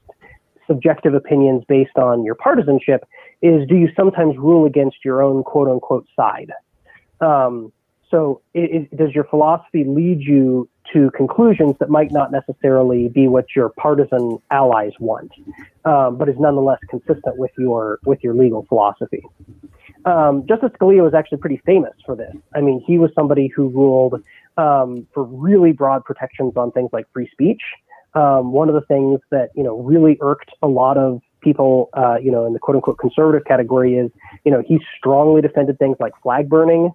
[0.67, 3.07] subjective opinions based on your partisanship
[3.41, 6.51] is do you sometimes rule against your own quote unquote side?
[7.21, 7.71] Um,
[8.09, 13.27] so it, it, does your philosophy lead you to conclusions that might not necessarily be
[13.27, 15.31] what your partisan allies want,
[15.83, 19.23] um, but is nonetheless consistent with your with your legal philosophy?
[20.05, 22.33] Um, Justice Scalia was actually pretty famous for this.
[22.55, 24.21] I mean, he was somebody who ruled
[24.55, 27.61] um, for really broad protections on things like free speech.
[28.13, 32.17] Um, one of the things that you know really irked a lot of people, uh,
[32.21, 34.09] you know, in the quote unquote conservative category is,
[34.45, 36.91] you know, he strongly defended things like flag burning.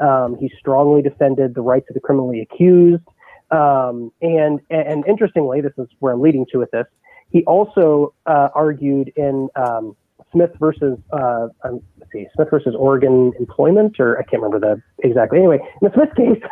[0.00, 3.02] Um, he strongly defended the rights of the criminally accused.
[3.50, 6.86] Um, and, and interestingly, this is where I'm leading to with this.
[7.30, 9.96] He also uh, argued in um,
[10.32, 14.82] Smith versus uh, um, let's see, Smith versus Oregon Employment, or I can't remember the
[15.06, 15.38] exactly.
[15.38, 16.42] Anyway, in the Smith case,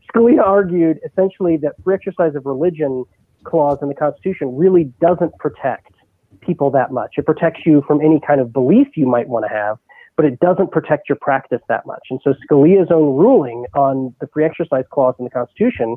[0.14, 3.04] Scalia argued essentially that free exercise of religion
[3.44, 5.92] clause in the Constitution really doesn't protect
[6.40, 7.14] people that much.
[7.16, 9.78] It protects you from any kind of belief you might want to have,
[10.16, 12.02] but it doesn't protect your practice that much.
[12.10, 15.96] And so Scalia's own ruling on the free exercise clause in the Constitution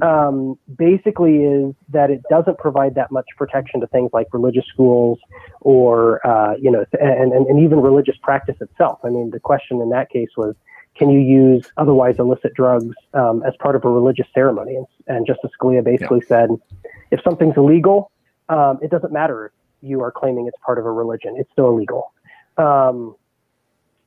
[0.00, 5.18] um, basically is that it doesn't provide that much protection to things like religious schools
[5.60, 9.00] or, uh, you know, and, and, and even religious practice itself.
[9.04, 10.54] I mean, the question in that case was,
[10.94, 14.76] can you use otherwise illicit drugs um, as part of a religious ceremony?
[14.76, 16.28] And, and Justice Scalia basically yeah.
[16.28, 16.50] said,
[17.10, 18.10] if something's illegal,
[18.48, 19.52] um, it doesn't matter if
[19.88, 22.12] you are claiming it's part of a religion; it's still illegal.
[22.56, 23.14] Um,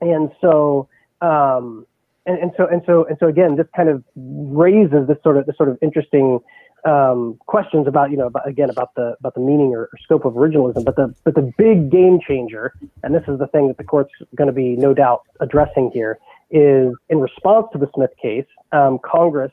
[0.01, 0.89] and so,
[1.21, 1.85] um,
[2.25, 5.45] and, and so and so and so again, this kind of raises this sort of
[5.45, 6.39] this sort of interesting
[6.85, 10.25] um, questions about you know about, again about the about the meaning or, or, scope
[10.25, 10.83] of originalism.
[10.83, 14.13] But the but the big game changer, and this is the thing that the court's
[14.35, 18.99] going to be no doubt addressing here, is in response to the Smith case, um,
[18.99, 19.51] Congress.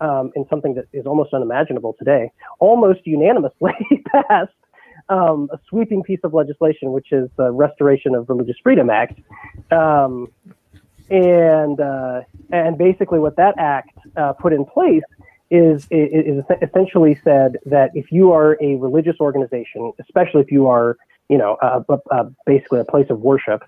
[0.00, 3.72] Um, in something that is almost unimaginable today, almost unanimously
[4.06, 4.50] passed
[5.08, 9.20] um, a sweeping piece of legislation, which is the Restoration of Religious Freedom Act.
[9.70, 10.32] Um,
[11.10, 15.02] and uh, and basically what that act uh, put in place
[15.50, 20.96] is, is, essentially said that if you are a religious organization, especially if you are
[21.28, 21.56] you know
[22.46, 23.62] basically a place of worship,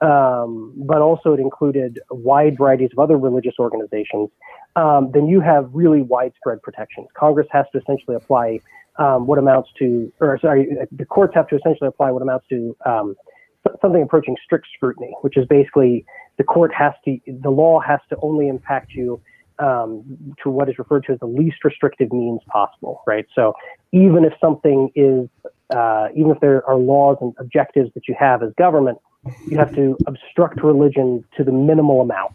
[0.00, 4.30] um, but also it included wide varieties of other religious organizations,
[4.76, 7.08] um, then you have really widespread protections.
[7.14, 8.60] Congress has to essentially apply
[8.96, 12.76] um, what amounts to, or sorry, the courts have to essentially apply what amounts to
[12.86, 13.14] um,
[13.80, 16.04] something approaching strict scrutiny, which is basically
[16.38, 19.20] the court has to, the law has to only impact you
[19.58, 23.26] um, to what is referred to as the least restrictive means possible, right?
[23.34, 23.54] So
[23.92, 25.28] even if something is,
[25.70, 28.98] uh, even if there are laws and objectives that you have as government,
[29.46, 32.34] you have to obstruct religion to the minimal amount.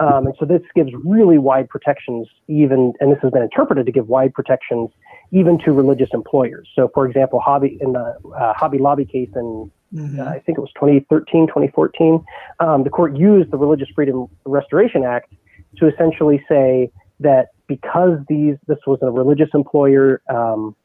[0.00, 3.92] Um, and so this gives really wide protections, even, and this has been interpreted to
[3.92, 4.90] give wide protections
[5.32, 6.68] even to religious employers.
[6.74, 10.20] So, for example, Hobby in the uh, Hobby Lobby case in mm-hmm.
[10.20, 12.24] uh, I think it was 2013, 2014,
[12.60, 15.32] um, the court used the Religious Freedom Restoration Act
[15.78, 20.76] to essentially say that because these this was a religious employer, um,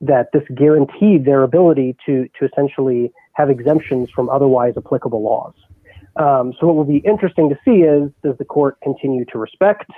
[0.00, 5.54] that this guaranteed their ability to to essentially have exemptions from otherwise applicable laws.
[6.16, 9.90] Um, so what will be interesting to see is does the court continue to respect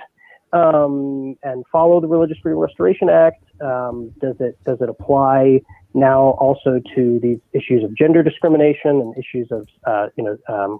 [0.53, 3.43] um, and follow the Religious Freedom Restoration Act?
[3.61, 5.61] Um, does it does it apply
[5.93, 10.79] now also to these issues of gender discrimination and issues of uh, you know um,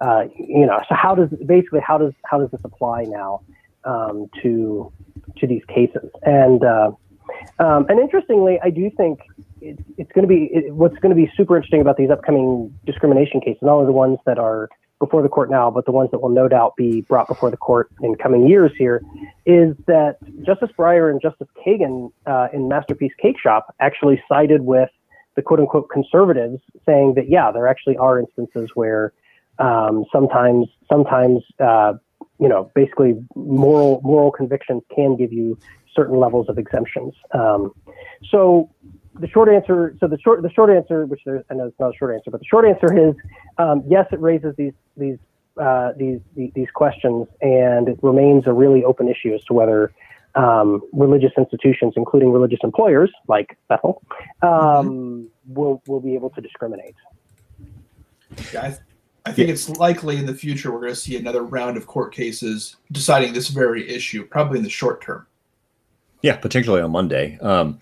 [0.00, 3.40] uh, you know so how does basically how does how does this apply now
[3.84, 4.90] um, to
[5.36, 6.90] to these cases and uh,
[7.58, 9.20] um, and interestingly I do think
[9.60, 12.72] it, it's going to be it, what's going to be super interesting about these upcoming
[12.86, 14.68] discrimination cases not only the ones that are
[14.98, 17.56] before the court now, but the ones that will no doubt be brought before the
[17.56, 19.02] court in coming years here,
[19.46, 24.90] is that Justice Breyer and Justice Kagan uh, in Masterpiece Cakeshop actually sided with
[25.36, 29.12] the quote unquote conservatives, saying that yeah, there actually are instances where
[29.58, 31.92] um, sometimes sometimes uh,
[32.40, 35.56] you know basically moral moral convictions can give you
[35.94, 37.14] certain levels of exemptions.
[37.32, 37.72] Um,
[38.30, 38.68] so
[39.20, 39.96] the short answer.
[40.00, 42.30] So the short the short answer, which there, I know it's not a short answer,
[42.30, 43.14] but the short answer is
[43.58, 44.06] um, yes.
[44.12, 45.18] It raises these these
[45.60, 49.92] uh, these these questions, and it remains a really open issue as to whether
[50.34, 54.02] um, religious institutions, including religious employers like Bethel,
[54.42, 55.24] um, mm-hmm.
[55.54, 56.94] will will be able to discriminate.
[58.52, 58.80] Yeah, I, th-
[59.26, 59.54] I think yeah.
[59.54, 63.32] it's likely in the future we're going to see another round of court cases deciding
[63.32, 65.26] this very issue, probably in the short term.
[66.22, 67.38] Yeah, particularly on Monday.
[67.38, 67.78] Um,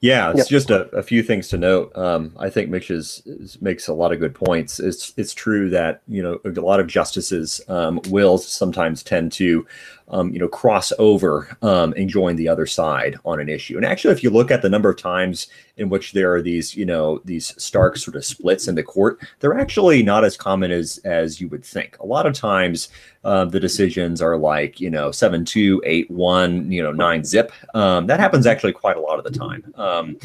[0.00, 0.46] Yeah, it's Yep.
[0.48, 1.96] just a, a few things to note.
[1.96, 4.78] Um, I think Mitch is, is, makes a lot of good points.
[4.78, 9.66] It's it's true that you know a lot of justices um, will sometimes tend to
[10.10, 13.76] um, you know cross over um, and join the other side on an issue.
[13.76, 16.74] And actually, if you look at the number of times in which there are these
[16.74, 20.70] you know these stark sort of splits in the court, they're actually not as common
[20.70, 21.98] as as you would think.
[22.00, 22.88] A lot of times,
[23.24, 27.52] uh, the decisions are like you know seven two eight one you know nine zip.
[27.74, 29.72] Um, that happens actually quite a lot of the time.
[29.76, 30.16] Um,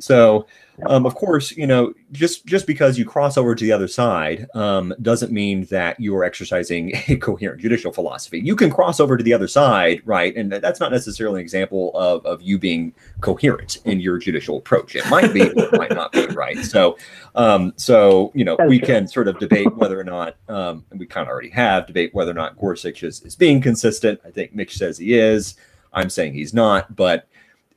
[0.00, 0.46] so,
[0.86, 4.46] um, of course, you know, just just because you cross over to the other side
[4.54, 8.40] um, doesn't mean that you're exercising a coherent judicial philosophy.
[8.40, 10.34] You can cross over to the other side, right?
[10.36, 14.96] And that's not necessarily an example of, of you being coherent in your judicial approach.
[14.96, 16.58] It might be, or it might not be, right?
[16.58, 16.96] So,
[17.34, 18.86] um, so you know, That's we true.
[18.86, 22.14] can sort of debate whether or not, um, and we kind of already have debate
[22.14, 24.20] whether or not Gorsuch is, is being consistent.
[24.24, 25.56] I think Mitch says he is.
[25.92, 27.26] I'm saying he's not, but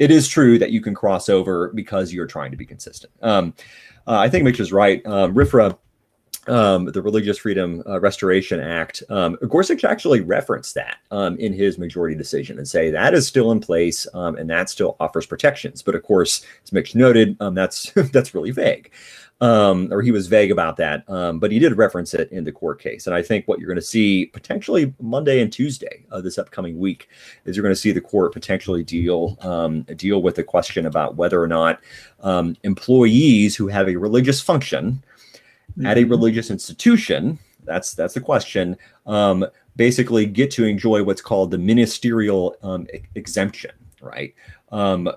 [0.03, 3.13] it is true that you can cross over because you're trying to be consistent.
[3.21, 3.53] Um,
[4.05, 5.01] uh, I think Mitch is right.
[5.05, 5.77] Um, RFRA,
[6.47, 11.77] um, the Religious Freedom uh, Restoration Act, um, Gorsuch actually referenced that um, in his
[11.77, 15.81] majority decision and say that is still in place um, and that still offers protections.
[15.81, 18.91] But of course, as Mitch noted, um, that's that's really vague.
[19.41, 22.51] Um, or he was vague about that, um, but he did reference it in the
[22.51, 23.07] court case.
[23.07, 26.79] And I think what you're going to see potentially Monday and Tuesday uh, this upcoming
[26.79, 27.09] week
[27.43, 31.17] is you're going to see the court potentially deal um, deal with the question about
[31.17, 31.81] whether or not
[32.21, 35.03] um, employees who have a religious function
[35.83, 41.51] at a religious institution that's that's the question um, basically get to enjoy what's called
[41.51, 43.71] the ministerial um, exemption
[44.01, 44.33] right
[44.71, 45.09] um,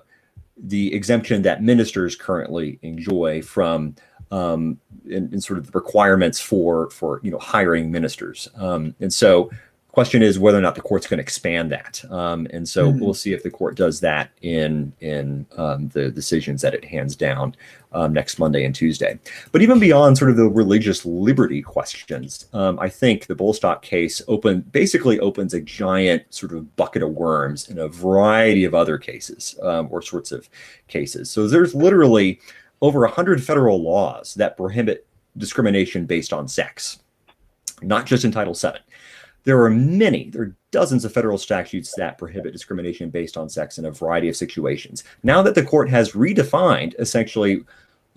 [0.57, 3.95] the exemption that ministers currently enjoy from
[4.31, 8.49] um, in, in sort of the requirements for for you know hiring ministers.
[8.55, 9.49] Um, and so
[9.97, 12.05] question is whether or not the court's going to expand that.
[12.11, 12.99] Um, and so Mhm.
[12.99, 17.15] we'll see if the court does that in in um, the decisions that it hands
[17.15, 17.55] down
[17.93, 19.17] um, next monday and tuesday.
[19.51, 24.21] But even beyond sort of the religious liberty questions um, i think the Bostock case
[24.27, 28.99] open basically opens a giant sort of bucket of worms in a variety of other
[28.99, 30.47] cases um, or sorts of
[30.87, 31.31] cases.
[31.31, 32.39] So there's literally
[32.83, 36.99] over 100 federal laws that prohibit discrimination based on sex
[37.81, 38.79] not just in title VII
[39.47, 43.77] there are many, there are dozens of federal statutes that prohibit discrimination based on sex
[43.77, 45.05] in a variety of situations.
[45.23, 47.63] Now that the court has redefined essentially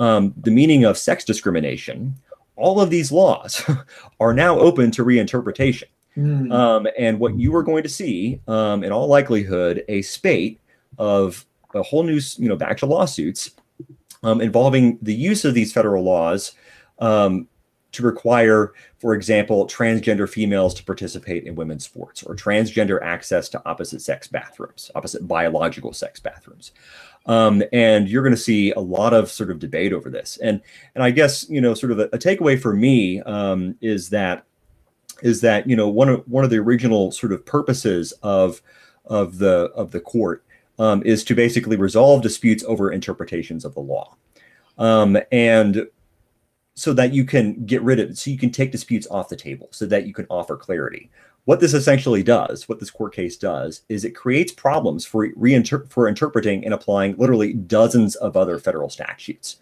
[0.00, 2.16] um, the meaning of sex discrimination,
[2.56, 3.62] all of these laws
[4.20, 5.84] are now open to reinterpretation.
[6.16, 6.50] Hmm.
[6.50, 10.58] Um, and what you are going to see, um, in all likelihood, a spate
[10.98, 13.52] of a whole new, you know, batch of lawsuits
[14.24, 16.54] um, involving the use of these federal laws
[16.98, 17.46] um,
[17.92, 23.62] to require, for example, transgender females to participate in women's sports or transgender access to
[23.66, 26.72] opposite sex bathrooms, opposite biological sex bathrooms.
[27.26, 30.38] Um, and you're going to see a lot of sort of debate over this.
[30.42, 30.60] And
[30.94, 34.46] and I guess you know, sort of a, a takeaway for me um, is that
[35.22, 38.62] is that you know one of one of the original sort of purposes of
[39.04, 40.44] of the of the court
[40.78, 44.16] um, is to basically resolve disputes over interpretations of the law,
[44.78, 45.86] um, and
[46.74, 49.68] so that you can get rid of so you can take disputes off the table,
[49.70, 51.10] so that you can offer clarity.
[51.44, 55.86] What this essentially does, what this court case does, is it creates problems for reinter-
[55.88, 59.56] for interpreting and applying literally dozens of other federal statutes.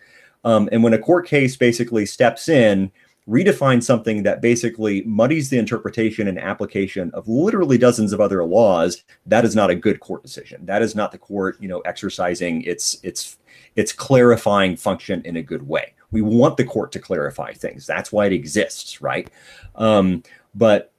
[0.44, 2.90] Um, and when a court case basically steps in
[3.28, 9.04] redefines something that basically muddies the interpretation and application of literally dozens of other laws
[9.26, 12.62] that is not a good court decision that is not the court you know exercising
[12.62, 13.36] its its
[13.76, 18.12] its clarifying function in a good way we want the court to clarify things that's
[18.12, 19.30] why it exists right
[19.76, 20.22] um,
[20.54, 20.92] but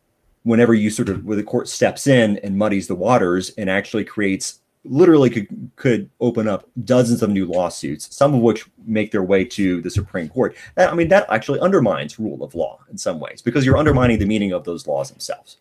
[0.43, 4.05] whenever you sort of where the court steps in and muddies the waters and actually
[4.05, 9.23] creates literally could could open up dozens of new lawsuits, some of which make their
[9.23, 10.55] way to the Supreme Court.
[10.75, 14.19] That, I mean, that actually undermines rule of law in some ways because you're undermining
[14.19, 15.57] the meaning of those laws themselves,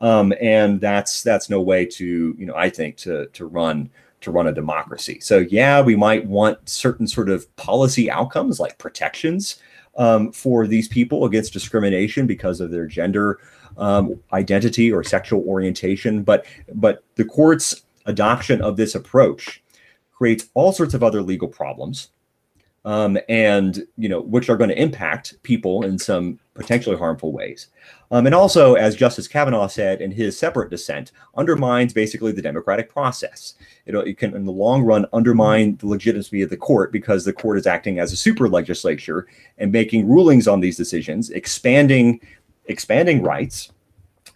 [0.00, 3.90] um, and that's that's no way to you know I think to to run
[4.26, 5.18] to run a democracy.
[5.20, 9.60] So yeah, we might want certain sort of policy outcomes like protections
[9.96, 13.38] um, for these people against discrimination because of their gender
[13.78, 19.62] um, identity or sexual orientation, but but the courts adoption of this approach
[20.12, 22.10] creates all sorts of other legal problems
[22.86, 27.66] um, and you know which are going to impact people in some potentially harmful ways.
[28.12, 32.88] Um, and also as justice kavanaugh said in his separate dissent undermines basically the democratic
[32.88, 33.54] process.
[33.84, 37.32] It, it can in the long run undermine the legitimacy of the court because the
[37.32, 39.26] court is acting as a super legislature
[39.58, 42.20] and making rulings on these decisions expanding
[42.66, 43.72] expanding rights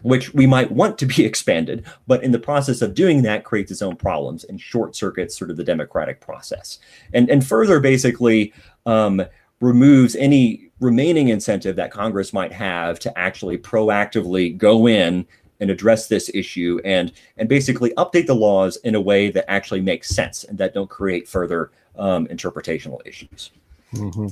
[0.02, 3.70] which we might want to be expanded, but in the process of doing that creates
[3.70, 6.78] its own problems and short circuits sort of the democratic process.
[7.12, 8.52] And, and further, basically,
[8.86, 9.22] um,
[9.60, 15.26] removes any remaining incentive that Congress might have to actually proactively go in
[15.60, 19.82] and address this issue and and basically update the laws in a way that actually
[19.82, 23.50] makes sense and that don't create further um, interpretational issues.
[23.92, 24.28] Mm-hmm.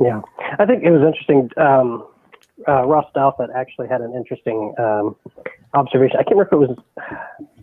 [0.00, 0.20] Yeah,
[0.58, 1.50] I think it was interesting.
[1.56, 2.06] Um,
[2.68, 5.16] uh, Ross Douthat actually had an interesting um,
[5.74, 6.16] observation.
[6.18, 6.78] I can't remember if it was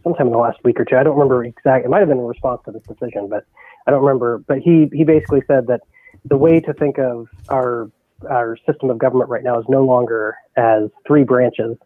[0.04, 0.95] sometime in the last week or two.
[0.95, 1.86] I don't remember exactly.
[1.86, 3.45] It might have been in response to this decision, but
[3.86, 4.39] I don't remember.
[4.39, 5.82] But he he basically said that
[6.26, 7.89] the way to think of our
[8.30, 11.78] our system of government right now is no longer as three branches,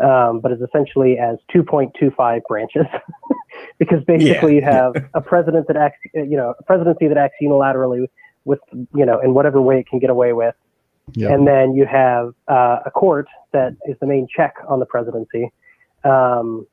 [0.00, 2.84] um, but is essentially as 2.25 branches,
[3.78, 4.60] because basically yeah.
[4.60, 8.06] you have a president that acts, you know, a presidency that acts unilaterally
[8.44, 8.60] with,
[8.94, 10.54] you know, in whatever way it can get away with,
[11.14, 11.30] yep.
[11.30, 15.52] and then you have uh, a court that is the main check on the presidency,
[16.04, 16.66] um,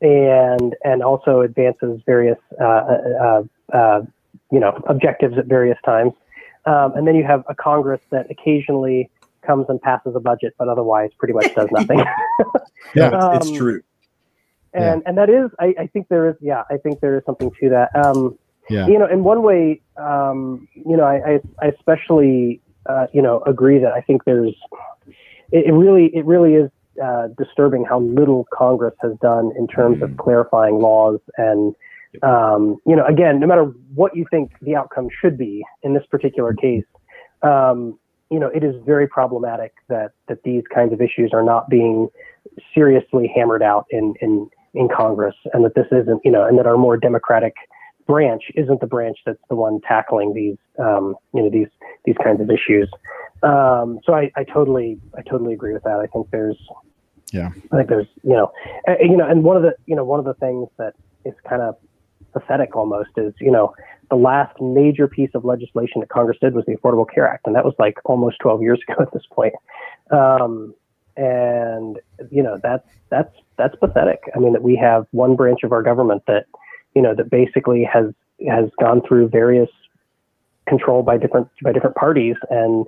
[0.00, 4.02] and and also advances various, uh, uh, uh
[4.50, 6.12] you know, objectives at various times.
[6.66, 9.08] Um, and then you have a Congress that occasionally
[9.46, 12.02] comes and passes a budget, but otherwise pretty much does nothing.
[12.94, 13.82] yeah, um, it's true.
[14.74, 15.08] And yeah.
[15.08, 17.68] and that is, I, I, think there is, yeah, I think there is something to
[17.70, 17.90] that.
[17.96, 18.86] Um, yeah.
[18.88, 23.42] You know, in one way, um, you know, I, I, I especially, uh, you know,
[23.46, 24.54] agree that I think there's,
[25.52, 26.70] it, it really, it really is
[27.02, 30.02] uh, disturbing how little Congress has done in terms mm.
[30.02, 31.74] of clarifying laws and
[32.22, 33.64] um, you know, again, no matter
[33.94, 36.84] what you think the outcome should be in this particular case,
[37.42, 37.98] um,
[38.30, 42.08] you know, it is very problematic that that these kinds of issues are not being
[42.74, 46.66] seriously hammered out in in in Congress, and that this isn't, you know, and that
[46.66, 47.54] our more democratic
[48.06, 51.68] branch isn't the branch that's the one tackling these, um, you know, these
[52.04, 52.88] these kinds of issues.
[53.42, 55.98] Um, so I, I totally I totally agree with that.
[56.00, 56.58] I think there's,
[57.32, 58.52] yeah, I think there's, you know,
[59.00, 60.94] you know, and one of the, you know, one of the things that
[61.24, 61.76] is kind of
[62.32, 63.74] pathetic almost is, you know,
[64.10, 67.56] the last major piece of legislation that Congress did was the Affordable Care Act, and
[67.56, 69.54] that was like almost 12 years ago at this point.
[70.10, 70.74] Um,
[71.16, 71.98] and
[72.30, 74.20] you know that's that's that's pathetic.
[74.34, 76.44] I mean that we have one branch of our government that
[76.96, 78.06] you know that basically has
[78.48, 79.70] has gone through various
[80.66, 82.86] control by different by different parties and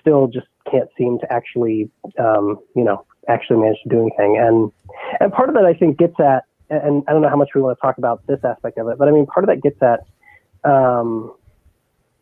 [0.00, 4.38] still just can't seem to actually um, you know actually manage to do anything.
[4.38, 4.72] And
[5.20, 7.60] and part of that I think gets at and I don't know how much we
[7.60, 9.82] want to talk about this aspect of it, but I mean, part of that gets
[9.82, 10.00] at,
[10.68, 11.34] um,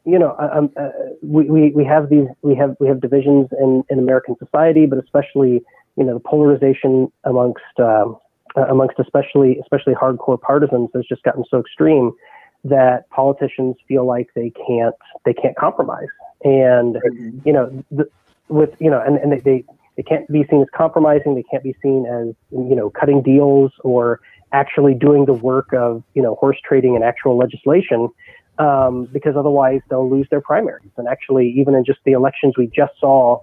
[0.07, 0.89] you know, um, uh,
[1.23, 4.99] we, we, we have these, we have, we have divisions in, in American society, but
[4.99, 5.61] especially,
[5.97, 8.17] you know, the polarization amongst, um,
[8.57, 12.13] uh, amongst especially, especially hardcore partisans has just gotten so extreme
[12.65, 14.95] that politicians feel like they can't,
[15.25, 16.09] they can't compromise.
[16.45, 16.97] And,
[17.45, 18.09] you know, the,
[18.49, 19.65] with, you know, and, and they, they,
[19.97, 21.35] they can't be seen as compromising.
[21.35, 24.21] They can't be seen as, you know, cutting deals or
[24.53, 28.09] actually doing the work of you know horse trading and actual legislation
[28.59, 30.91] um, because otherwise they'll lose their primaries.
[30.97, 33.41] And actually, even in just the elections we just saw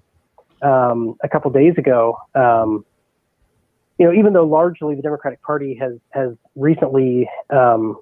[0.61, 2.85] um, a couple days ago, um,
[3.97, 7.99] you know, even though largely the Democratic Party has has recently, um,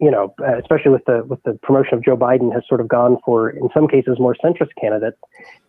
[0.00, 3.18] you know, especially with the with the promotion of Joe Biden, has sort of gone
[3.24, 5.18] for in some cases more centrist candidates.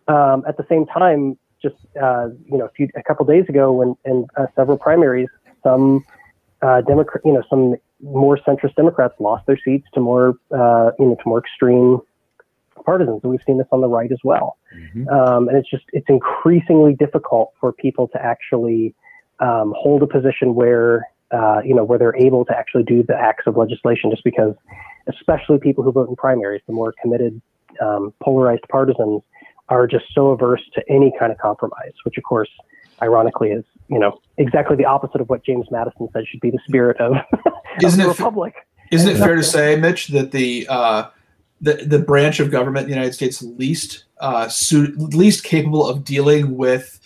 [0.07, 3.71] Um, at the same time, just uh, you know, a few a couple days ago,
[3.71, 5.29] when in uh, several primaries,
[5.63, 6.03] some
[6.61, 11.05] uh, Democrat, you know, some more centrist Democrats lost their seats to more, uh, you
[11.05, 11.99] know, to more extreme
[12.85, 13.19] partisans.
[13.23, 14.57] And we've seen this on the right as well.
[14.75, 15.09] Mm-hmm.
[15.09, 18.95] Um, and it's just, it's increasingly difficult for people to actually
[19.39, 23.15] um, hold a position where, uh, you know, where they're able to actually do the
[23.15, 24.55] acts of legislation just because,
[25.07, 27.41] especially people who vote in primaries, the more committed,
[27.81, 29.21] um, polarized partisans
[29.69, 32.49] are just so averse to any kind of compromise, which of course,
[33.01, 36.59] ironically, is you know exactly the opposite of what James Madison said should be the
[36.67, 37.13] spirit of,
[37.81, 38.55] isn't of the it, republic.
[38.91, 41.09] Isn't and it fair to say, Mitch, that the uh,
[41.61, 46.03] the the branch of government in the United States least uh, su- least capable of
[46.03, 46.99] dealing with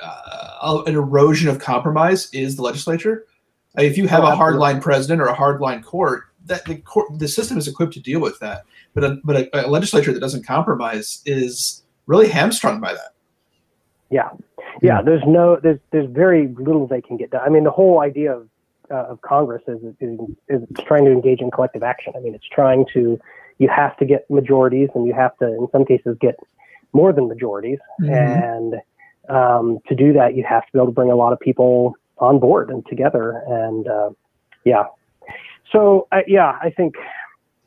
[0.00, 3.26] uh, an erosion of compromise is the legislature?
[3.76, 7.28] if you have oh, a hardline president or a hardline court, that the court the
[7.28, 8.64] system is equipped to deal with that.
[8.94, 13.14] But a, but a, a legislature that doesn't compromise is really hamstrung by that.
[14.10, 14.30] Yeah,
[14.82, 15.02] yeah.
[15.02, 17.42] There's no, there's there's very little they can get done.
[17.44, 18.48] I mean, the whole idea of
[18.90, 22.12] uh, of Congress is, is is trying to engage in collective action.
[22.16, 23.18] I mean, it's trying to,
[23.58, 26.36] you have to get majorities, and you have to, in some cases, get
[26.92, 27.78] more than majorities.
[28.00, 28.14] Mm-hmm.
[28.14, 28.74] And
[29.28, 31.94] um, to do that, you have to be able to bring a lot of people
[32.18, 33.42] on board and together.
[33.46, 34.10] And uh,
[34.64, 34.84] yeah,
[35.72, 36.94] so yeah, I think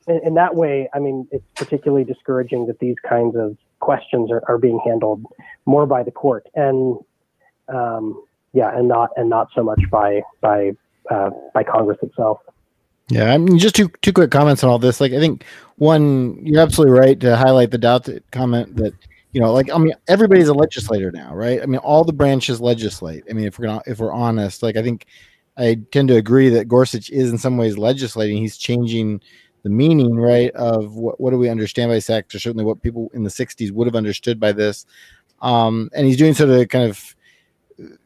[0.08, 4.42] in, in, that way, I mean, it's particularly discouraging that these kinds of questions are,
[4.48, 5.26] are being handled
[5.66, 6.48] more by the court.
[6.56, 6.98] And
[7.68, 10.72] um, yeah, and not and not so much by by
[11.10, 12.40] uh, by Congress itself.
[13.10, 15.00] Yeah, I mean, just two two quick comments on all this.
[15.00, 15.44] Like, I think
[15.78, 18.94] one, you're absolutely right to highlight the Douthat comment that
[19.32, 21.62] you know, like I mean, everybody's a legislator now, right?
[21.62, 23.24] I mean, all the branches legislate.
[23.30, 25.06] I mean, if we're gonna, if we're honest, like I think
[25.58, 28.38] I tend to agree that Gorsuch is in some ways legislating.
[28.38, 29.22] He's changing
[29.64, 33.10] the meaning, right, of what what do we understand by sex, or certainly what people
[33.14, 34.86] in the '60s would have understood by this.
[35.42, 37.16] Um, and he's doing so to kind of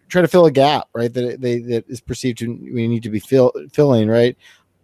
[0.10, 1.14] try to fill a gap, right?
[1.14, 4.38] That they that is perceived to we need to be fill, filling, right?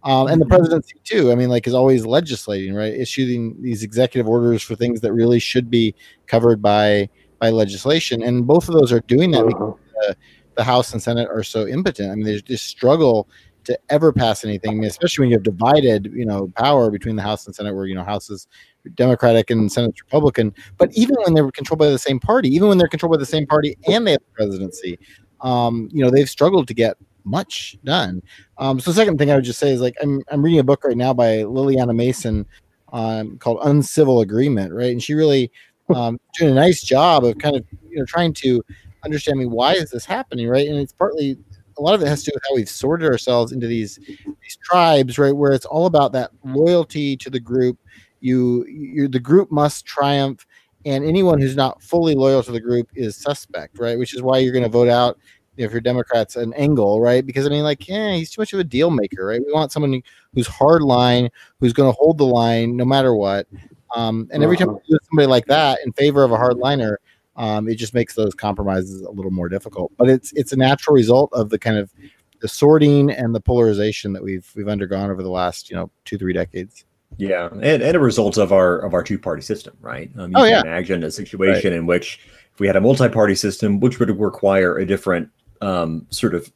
[0.08, 0.56] Um, and the mm-hmm.
[0.56, 1.30] presidency too.
[1.30, 2.94] I mean, like is always legislating, right?
[2.94, 5.94] Issuing these executive orders for things that really should be
[6.26, 9.74] covered by by legislation, and both of those are doing that because uh-huh.
[10.08, 10.16] the,
[10.56, 12.10] the House and Senate are so impotent.
[12.10, 13.28] I mean, there's this struggle
[13.64, 17.16] to ever pass anything, I mean, especially when you have divided, you know, power between
[17.16, 18.48] the House and Senate, where you know House is
[18.94, 20.54] Democratic and Senate's Republican.
[20.78, 23.26] But even when they're controlled by the same party, even when they're controlled by the
[23.26, 24.98] same party and they have the presidency,
[25.42, 26.96] um, you know, they've struggled to get
[27.28, 28.22] much done.
[28.58, 30.64] Um, so, the second thing I would just say is like I'm I'm reading a
[30.64, 32.46] book right now by Lilliana Mason
[32.92, 34.90] um, called Uncivil Agreement, right?
[34.90, 35.50] And she really
[35.94, 38.62] um, doing a nice job of kind of you know trying to
[39.04, 40.68] understand me why is this happening, right?
[40.68, 41.36] And it's partly
[41.78, 44.58] a lot of it has to do with how we've sorted ourselves into these these
[44.62, 45.34] tribes, right?
[45.34, 47.78] Where it's all about that loyalty to the group.
[48.20, 50.44] You you the group must triumph,
[50.84, 53.98] and anyone who's not fully loyal to the group is suspect, right?
[53.98, 55.18] Which is why you're going to vote out
[55.58, 57.24] if you're Democrats an Engel, right?
[57.24, 59.44] Because I mean, like, yeah, he's too much of a deal maker, right?
[59.44, 60.02] We want someone
[60.34, 61.28] who's hard line,
[61.60, 63.46] who's going to hold the line no matter what.
[63.94, 64.78] Um, and every time uh-huh.
[64.88, 66.96] we do somebody like that in favor of a hardliner,
[67.36, 69.92] um, it just makes those compromises a little more difficult.
[69.96, 71.92] But it's it's a natural result of the kind of
[72.40, 76.18] the sorting and the polarization that we've we've undergone over the last you know two
[76.18, 76.84] three decades.
[77.16, 80.10] Yeah, and, and a result of our of our two party system, right?
[80.18, 80.60] Um, you oh, can yeah.
[80.60, 81.78] imagine a situation right.
[81.78, 82.20] in which
[82.52, 85.30] if we had a multi party system, which would require a different
[85.60, 86.50] um, sort of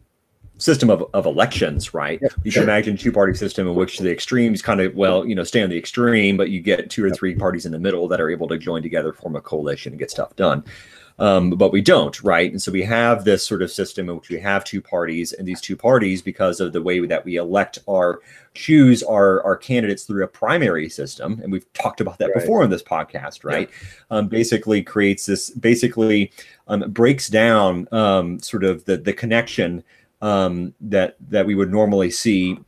[0.58, 2.20] system of, of elections, right?
[2.22, 5.34] Yep, you can imagine two party system in which the extremes kind of well, you
[5.34, 8.06] know, stay on the extreme, but you get two or three parties in the middle
[8.08, 10.64] that are able to join together, form a coalition, and get stuff done.
[11.22, 12.50] Um, but we don't, right?
[12.50, 15.46] And so we have this sort of system in which we have two parties, and
[15.46, 18.20] these two parties, because of the way that we elect our
[18.54, 22.40] choose our our candidates through a primary system, and we've talked about that right.
[22.40, 23.70] before in this podcast, right?
[23.70, 24.18] Yeah.
[24.18, 26.32] Um, basically creates this, basically
[26.66, 29.84] um, breaks down um, sort of the the connection
[30.22, 32.58] um, that that we would normally see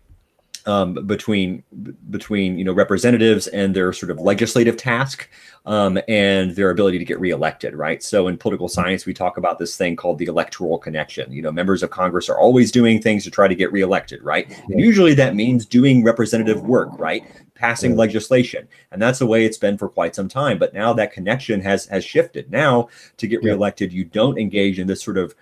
[0.67, 1.63] um, between
[2.11, 5.29] between you know representatives and their sort of legislative task
[5.67, 8.03] um, and their ability to get reelected, right?
[8.03, 11.33] So in political science, we talk about this thing called the electoral connection.
[11.33, 14.51] You know, members of Congress are always doing things to try to get reelected, right?
[14.69, 17.25] And usually that means doing representative work, right?
[17.55, 20.59] Passing legislation, and that's the way it's been for quite some time.
[20.59, 22.51] But now that connection has has shifted.
[22.51, 22.89] Now
[23.19, 25.35] to get reelected, you don't engage in this sort of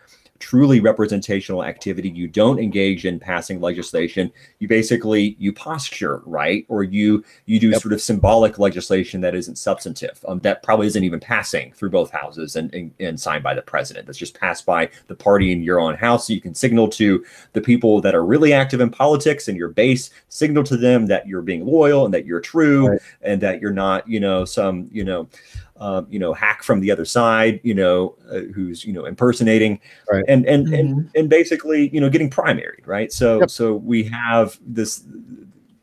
[0.43, 4.29] truly representational activity you don't engage in passing legislation
[4.59, 7.81] you basically you posture right or you you do yep.
[7.81, 12.11] sort of symbolic legislation that isn't substantive um, that probably isn't even passing through both
[12.11, 15.63] houses and, and, and signed by the president that's just passed by the party in
[15.63, 18.91] your own house so you can signal to the people that are really active in
[18.91, 22.89] politics and your base signal to them that you're being loyal and that you're true
[22.89, 23.01] right.
[23.23, 25.29] and that you're not you know some you know
[25.83, 29.81] um, you know, hack from the other side, you know, uh, who's you know impersonating,
[30.11, 30.25] right.
[30.29, 30.75] and and mm-hmm.
[30.75, 33.13] and and basically, you know, getting primaried, right?
[33.13, 33.51] So yep.
[33.51, 35.03] so we have this,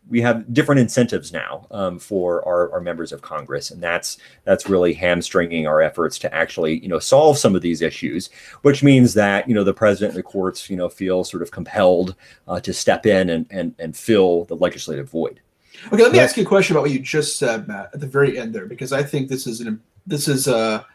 [0.08, 4.70] we have different incentives now um, for our, our members of Congress, and that's that's
[4.70, 8.30] really hamstringing our efforts to actually you know solve some of these issues,
[8.62, 11.52] which means that you know the president and the courts you know feel sort of
[11.52, 12.16] compelled
[12.48, 15.42] uh, to step in and and and fill the legislative void.
[15.88, 18.08] Okay, let me ask you a question about what you just said, Matt, at the
[18.08, 20.86] very end there, because I think this is an this is a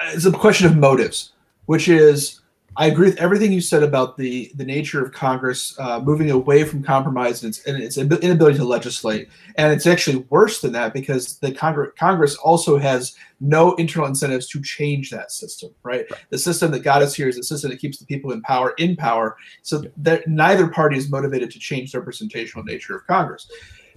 [0.00, 1.32] it's a question of motives,
[1.66, 2.40] which is
[2.76, 6.64] I agree with everything you said about the the nature of Congress uh, moving away
[6.64, 9.28] from compromise and its, and its inability to legislate.
[9.56, 14.48] And it's actually worse than that because the Congress Congress also has no internal incentives
[14.48, 15.70] to change that system.
[15.82, 16.20] Right, right.
[16.30, 18.74] the system that got us here is a system that keeps the people in power
[18.78, 19.36] in power.
[19.62, 19.90] So yeah.
[19.98, 23.50] that neither party is motivated to change the representational nature of Congress.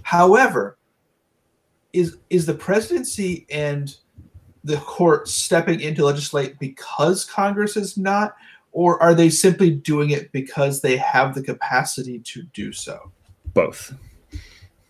[0.03, 0.77] However,
[1.97, 3.95] is is the presidency and
[4.63, 8.35] the court stepping in to legislate because Congress is not?
[8.77, 13.11] or are they simply doing it because they have the capacity to do so?
[13.55, 13.95] Both.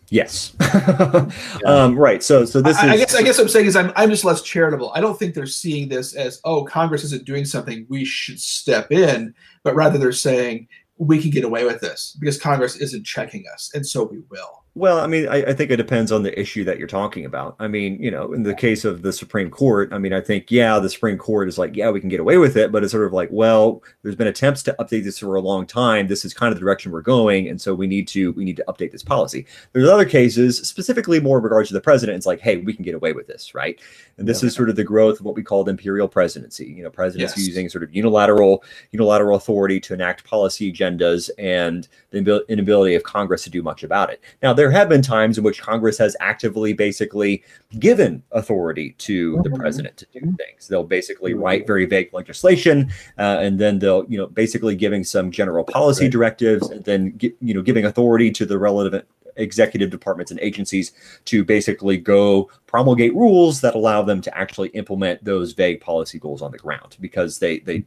[0.10, 0.54] Yes.
[0.62, 1.30] yeah.
[1.66, 2.22] um, right.
[2.22, 2.92] So, so this I, is.
[2.92, 3.16] I guess.
[3.16, 4.92] I guess I'm saying is I'm I'm just less charitable.
[4.94, 8.92] I don't think they're seeing this as oh Congress isn't doing something we should step
[8.92, 9.34] in,
[9.64, 13.72] but rather they're saying we can get away with this because Congress isn't checking us,
[13.74, 14.64] and so we will.
[14.78, 17.56] Well, I mean, I, I, think it depends on the issue that you're talking about.
[17.58, 20.52] I mean, you know, in the case of the Supreme Court, I mean, I think,
[20.52, 22.92] yeah, the Supreme Court is like, yeah, we can get away with it, but it's
[22.92, 26.06] sort of like, well, there's been attempts to update this for a long time.
[26.06, 28.58] This is kind of the direction we're going, and so we need to we need
[28.58, 29.48] to update this policy.
[29.74, 32.18] There's other cases, specifically more in regards to the president.
[32.18, 33.82] It's like, hey, we can get away with this, right?
[34.18, 36.66] And this is sort of the growth of what we call the imperial presidency.
[36.66, 37.48] You know, presidents yes.
[37.48, 43.44] using sort of unilateral unilateral authority to enact policy agendas and the inability of Congress
[43.46, 44.22] to do much about it.
[44.44, 47.44] Now, there have been times in which Congress has actively basically
[47.80, 49.60] given authority to the mm-hmm.
[49.60, 50.68] president to do things.
[50.68, 51.42] They'll basically mm-hmm.
[51.42, 56.06] write very vague legislation, uh, and then they'll, you know, basically giving some general policy
[56.06, 56.12] right.
[56.12, 59.06] directives, and then you know, giving authority to the relevant
[59.38, 60.92] executive departments and agencies
[61.26, 66.42] to basically go promulgate rules that allow them to actually implement those vague policy goals
[66.42, 67.84] on the ground because they they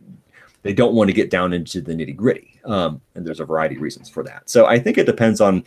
[0.63, 3.77] they don't want to get down into the nitty gritty um, and there's a variety
[3.77, 5.65] of reasons for that so i think it depends on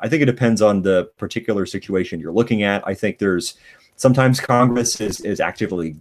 [0.00, 3.54] i think it depends on the particular situation you're looking at i think there's
[3.96, 5.96] sometimes congress is is actively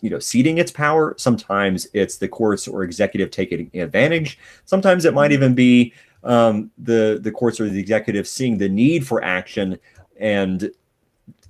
[0.00, 5.14] you know ceding its power sometimes it's the courts or executive taking advantage sometimes it
[5.14, 9.78] might even be um, the the courts or the executive seeing the need for action
[10.18, 10.70] and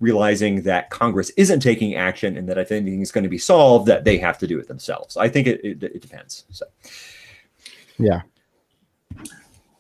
[0.00, 3.86] realizing that Congress isn't taking action and that if anything is going to be solved,
[3.86, 5.16] that they have to do it themselves.
[5.16, 6.44] I think it, it, it depends.
[6.50, 6.64] So,
[7.98, 8.22] yeah.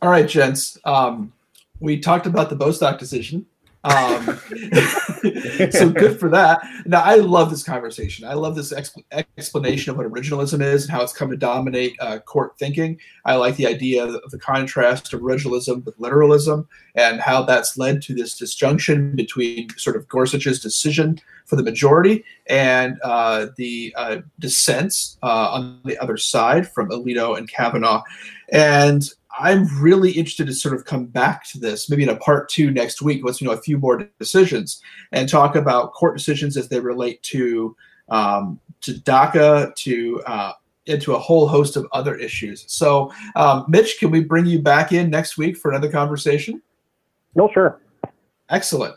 [0.02, 0.78] All right, gents.
[0.84, 1.32] Um,
[1.80, 3.46] we talked about the Bostock decision.
[3.82, 4.26] Um,
[5.70, 6.60] so good for that.
[6.84, 8.26] Now, I love this conversation.
[8.26, 9.02] I love this exp-
[9.38, 12.98] explanation of what originalism is and how it's come to dominate uh, court thinking.
[13.24, 18.02] I like the idea of the contrast of originalism with literalism and how that's led
[18.02, 24.18] to this disjunction between sort of Gorsuch's decision for the majority and uh, the uh,
[24.38, 28.02] dissents uh, on the other side from Alito and Kavanaugh.
[28.52, 29.08] And
[29.38, 32.70] I'm really interested to sort of come back to this, maybe in a part two
[32.70, 36.68] next week, once we know a few more decisions, and talk about court decisions as
[36.68, 37.76] they relate to
[38.08, 40.52] um, to DACA, to uh,
[40.86, 42.64] into a whole host of other issues.
[42.66, 46.60] So, um, Mitch, can we bring you back in next week for another conversation?
[47.34, 47.80] No, sure.
[48.48, 48.96] Excellent.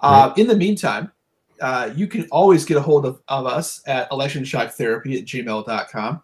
[0.00, 1.10] Uh, in the meantime,
[1.60, 6.22] uh, you can always get a hold of, of us at electionshocktherapy at gmail.com.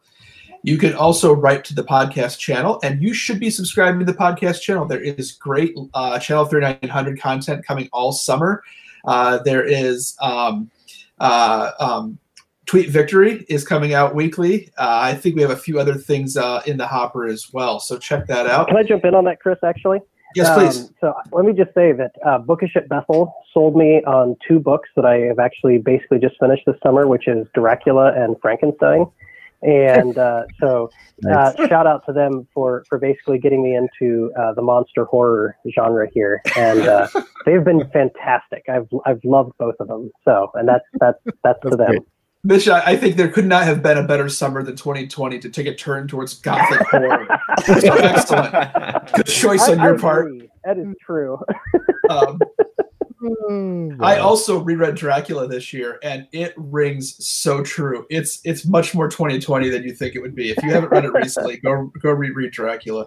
[0.66, 4.18] You can also write to the podcast channel, and you should be subscribing to the
[4.18, 4.84] podcast channel.
[4.84, 8.64] There is great uh, Channel 3900 content coming all summer.
[9.04, 10.68] Uh, there is um,
[11.20, 12.18] uh, um,
[12.66, 14.72] Tweet Victory is coming out weekly.
[14.76, 17.78] Uh, I think we have a few other things uh, in the hopper as well.
[17.78, 18.66] So check that out.
[18.66, 19.58] Can I jump in on that, Chris?
[19.62, 20.00] Actually.
[20.34, 20.80] Yes, please.
[20.80, 24.58] Um, so let me just say that uh, Bookish at Bethel sold me on two
[24.58, 29.06] books that I have actually basically just finished this summer, which is Dracula and Frankenstein
[29.62, 30.90] and uh, so
[31.30, 35.56] uh, shout out to them for for basically getting me into uh, the monster horror
[35.74, 37.08] genre here, and uh,
[37.46, 38.64] they've been fantastic.
[38.68, 40.10] I've I've loved both of them.
[40.24, 41.86] So, and that's that's that's, for them.
[42.48, 42.68] Great.
[42.68, 45.74] I think there could not have been a better summer than 2020 to take a
[45.74, 47.26] turn towards gothic horror.
[47.66, 49.12] excellent.
[49.14, 50.32] Good choice on your I part.
[50.64, 51.40] That is true.
[52.08, 52.38] um,
[54.00, 58.06] I also reread Dracula this year, and it rings so true.
[58.10, 60.50] It's it's much more 2020 than you think it would be.
[60.50, 63.06] If you haven't read it recently, go go reread Dracula.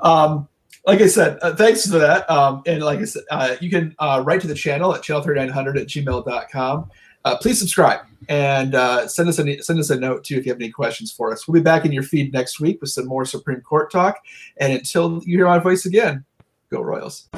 [0.00, 0.48] Um,
[0.86, 2.28] like I said, uh, thanks for that.
[2.30, 5.80] Um, and like I said, uh, you can uh, write to the channel at channel3900
[5.80, 6.90] at gmail.com.
[7.24, 10.52] Uh, please subscribe and uh, send us a send us a note too if you
[10.52, 11.46] have any questions for us.
[11.46, 14.18] We'll be back in your feed next week with some more Supreme Court talk.
[14.56, 16.24] And until you hear my voice again,
[16.70, 17.28] go Royals.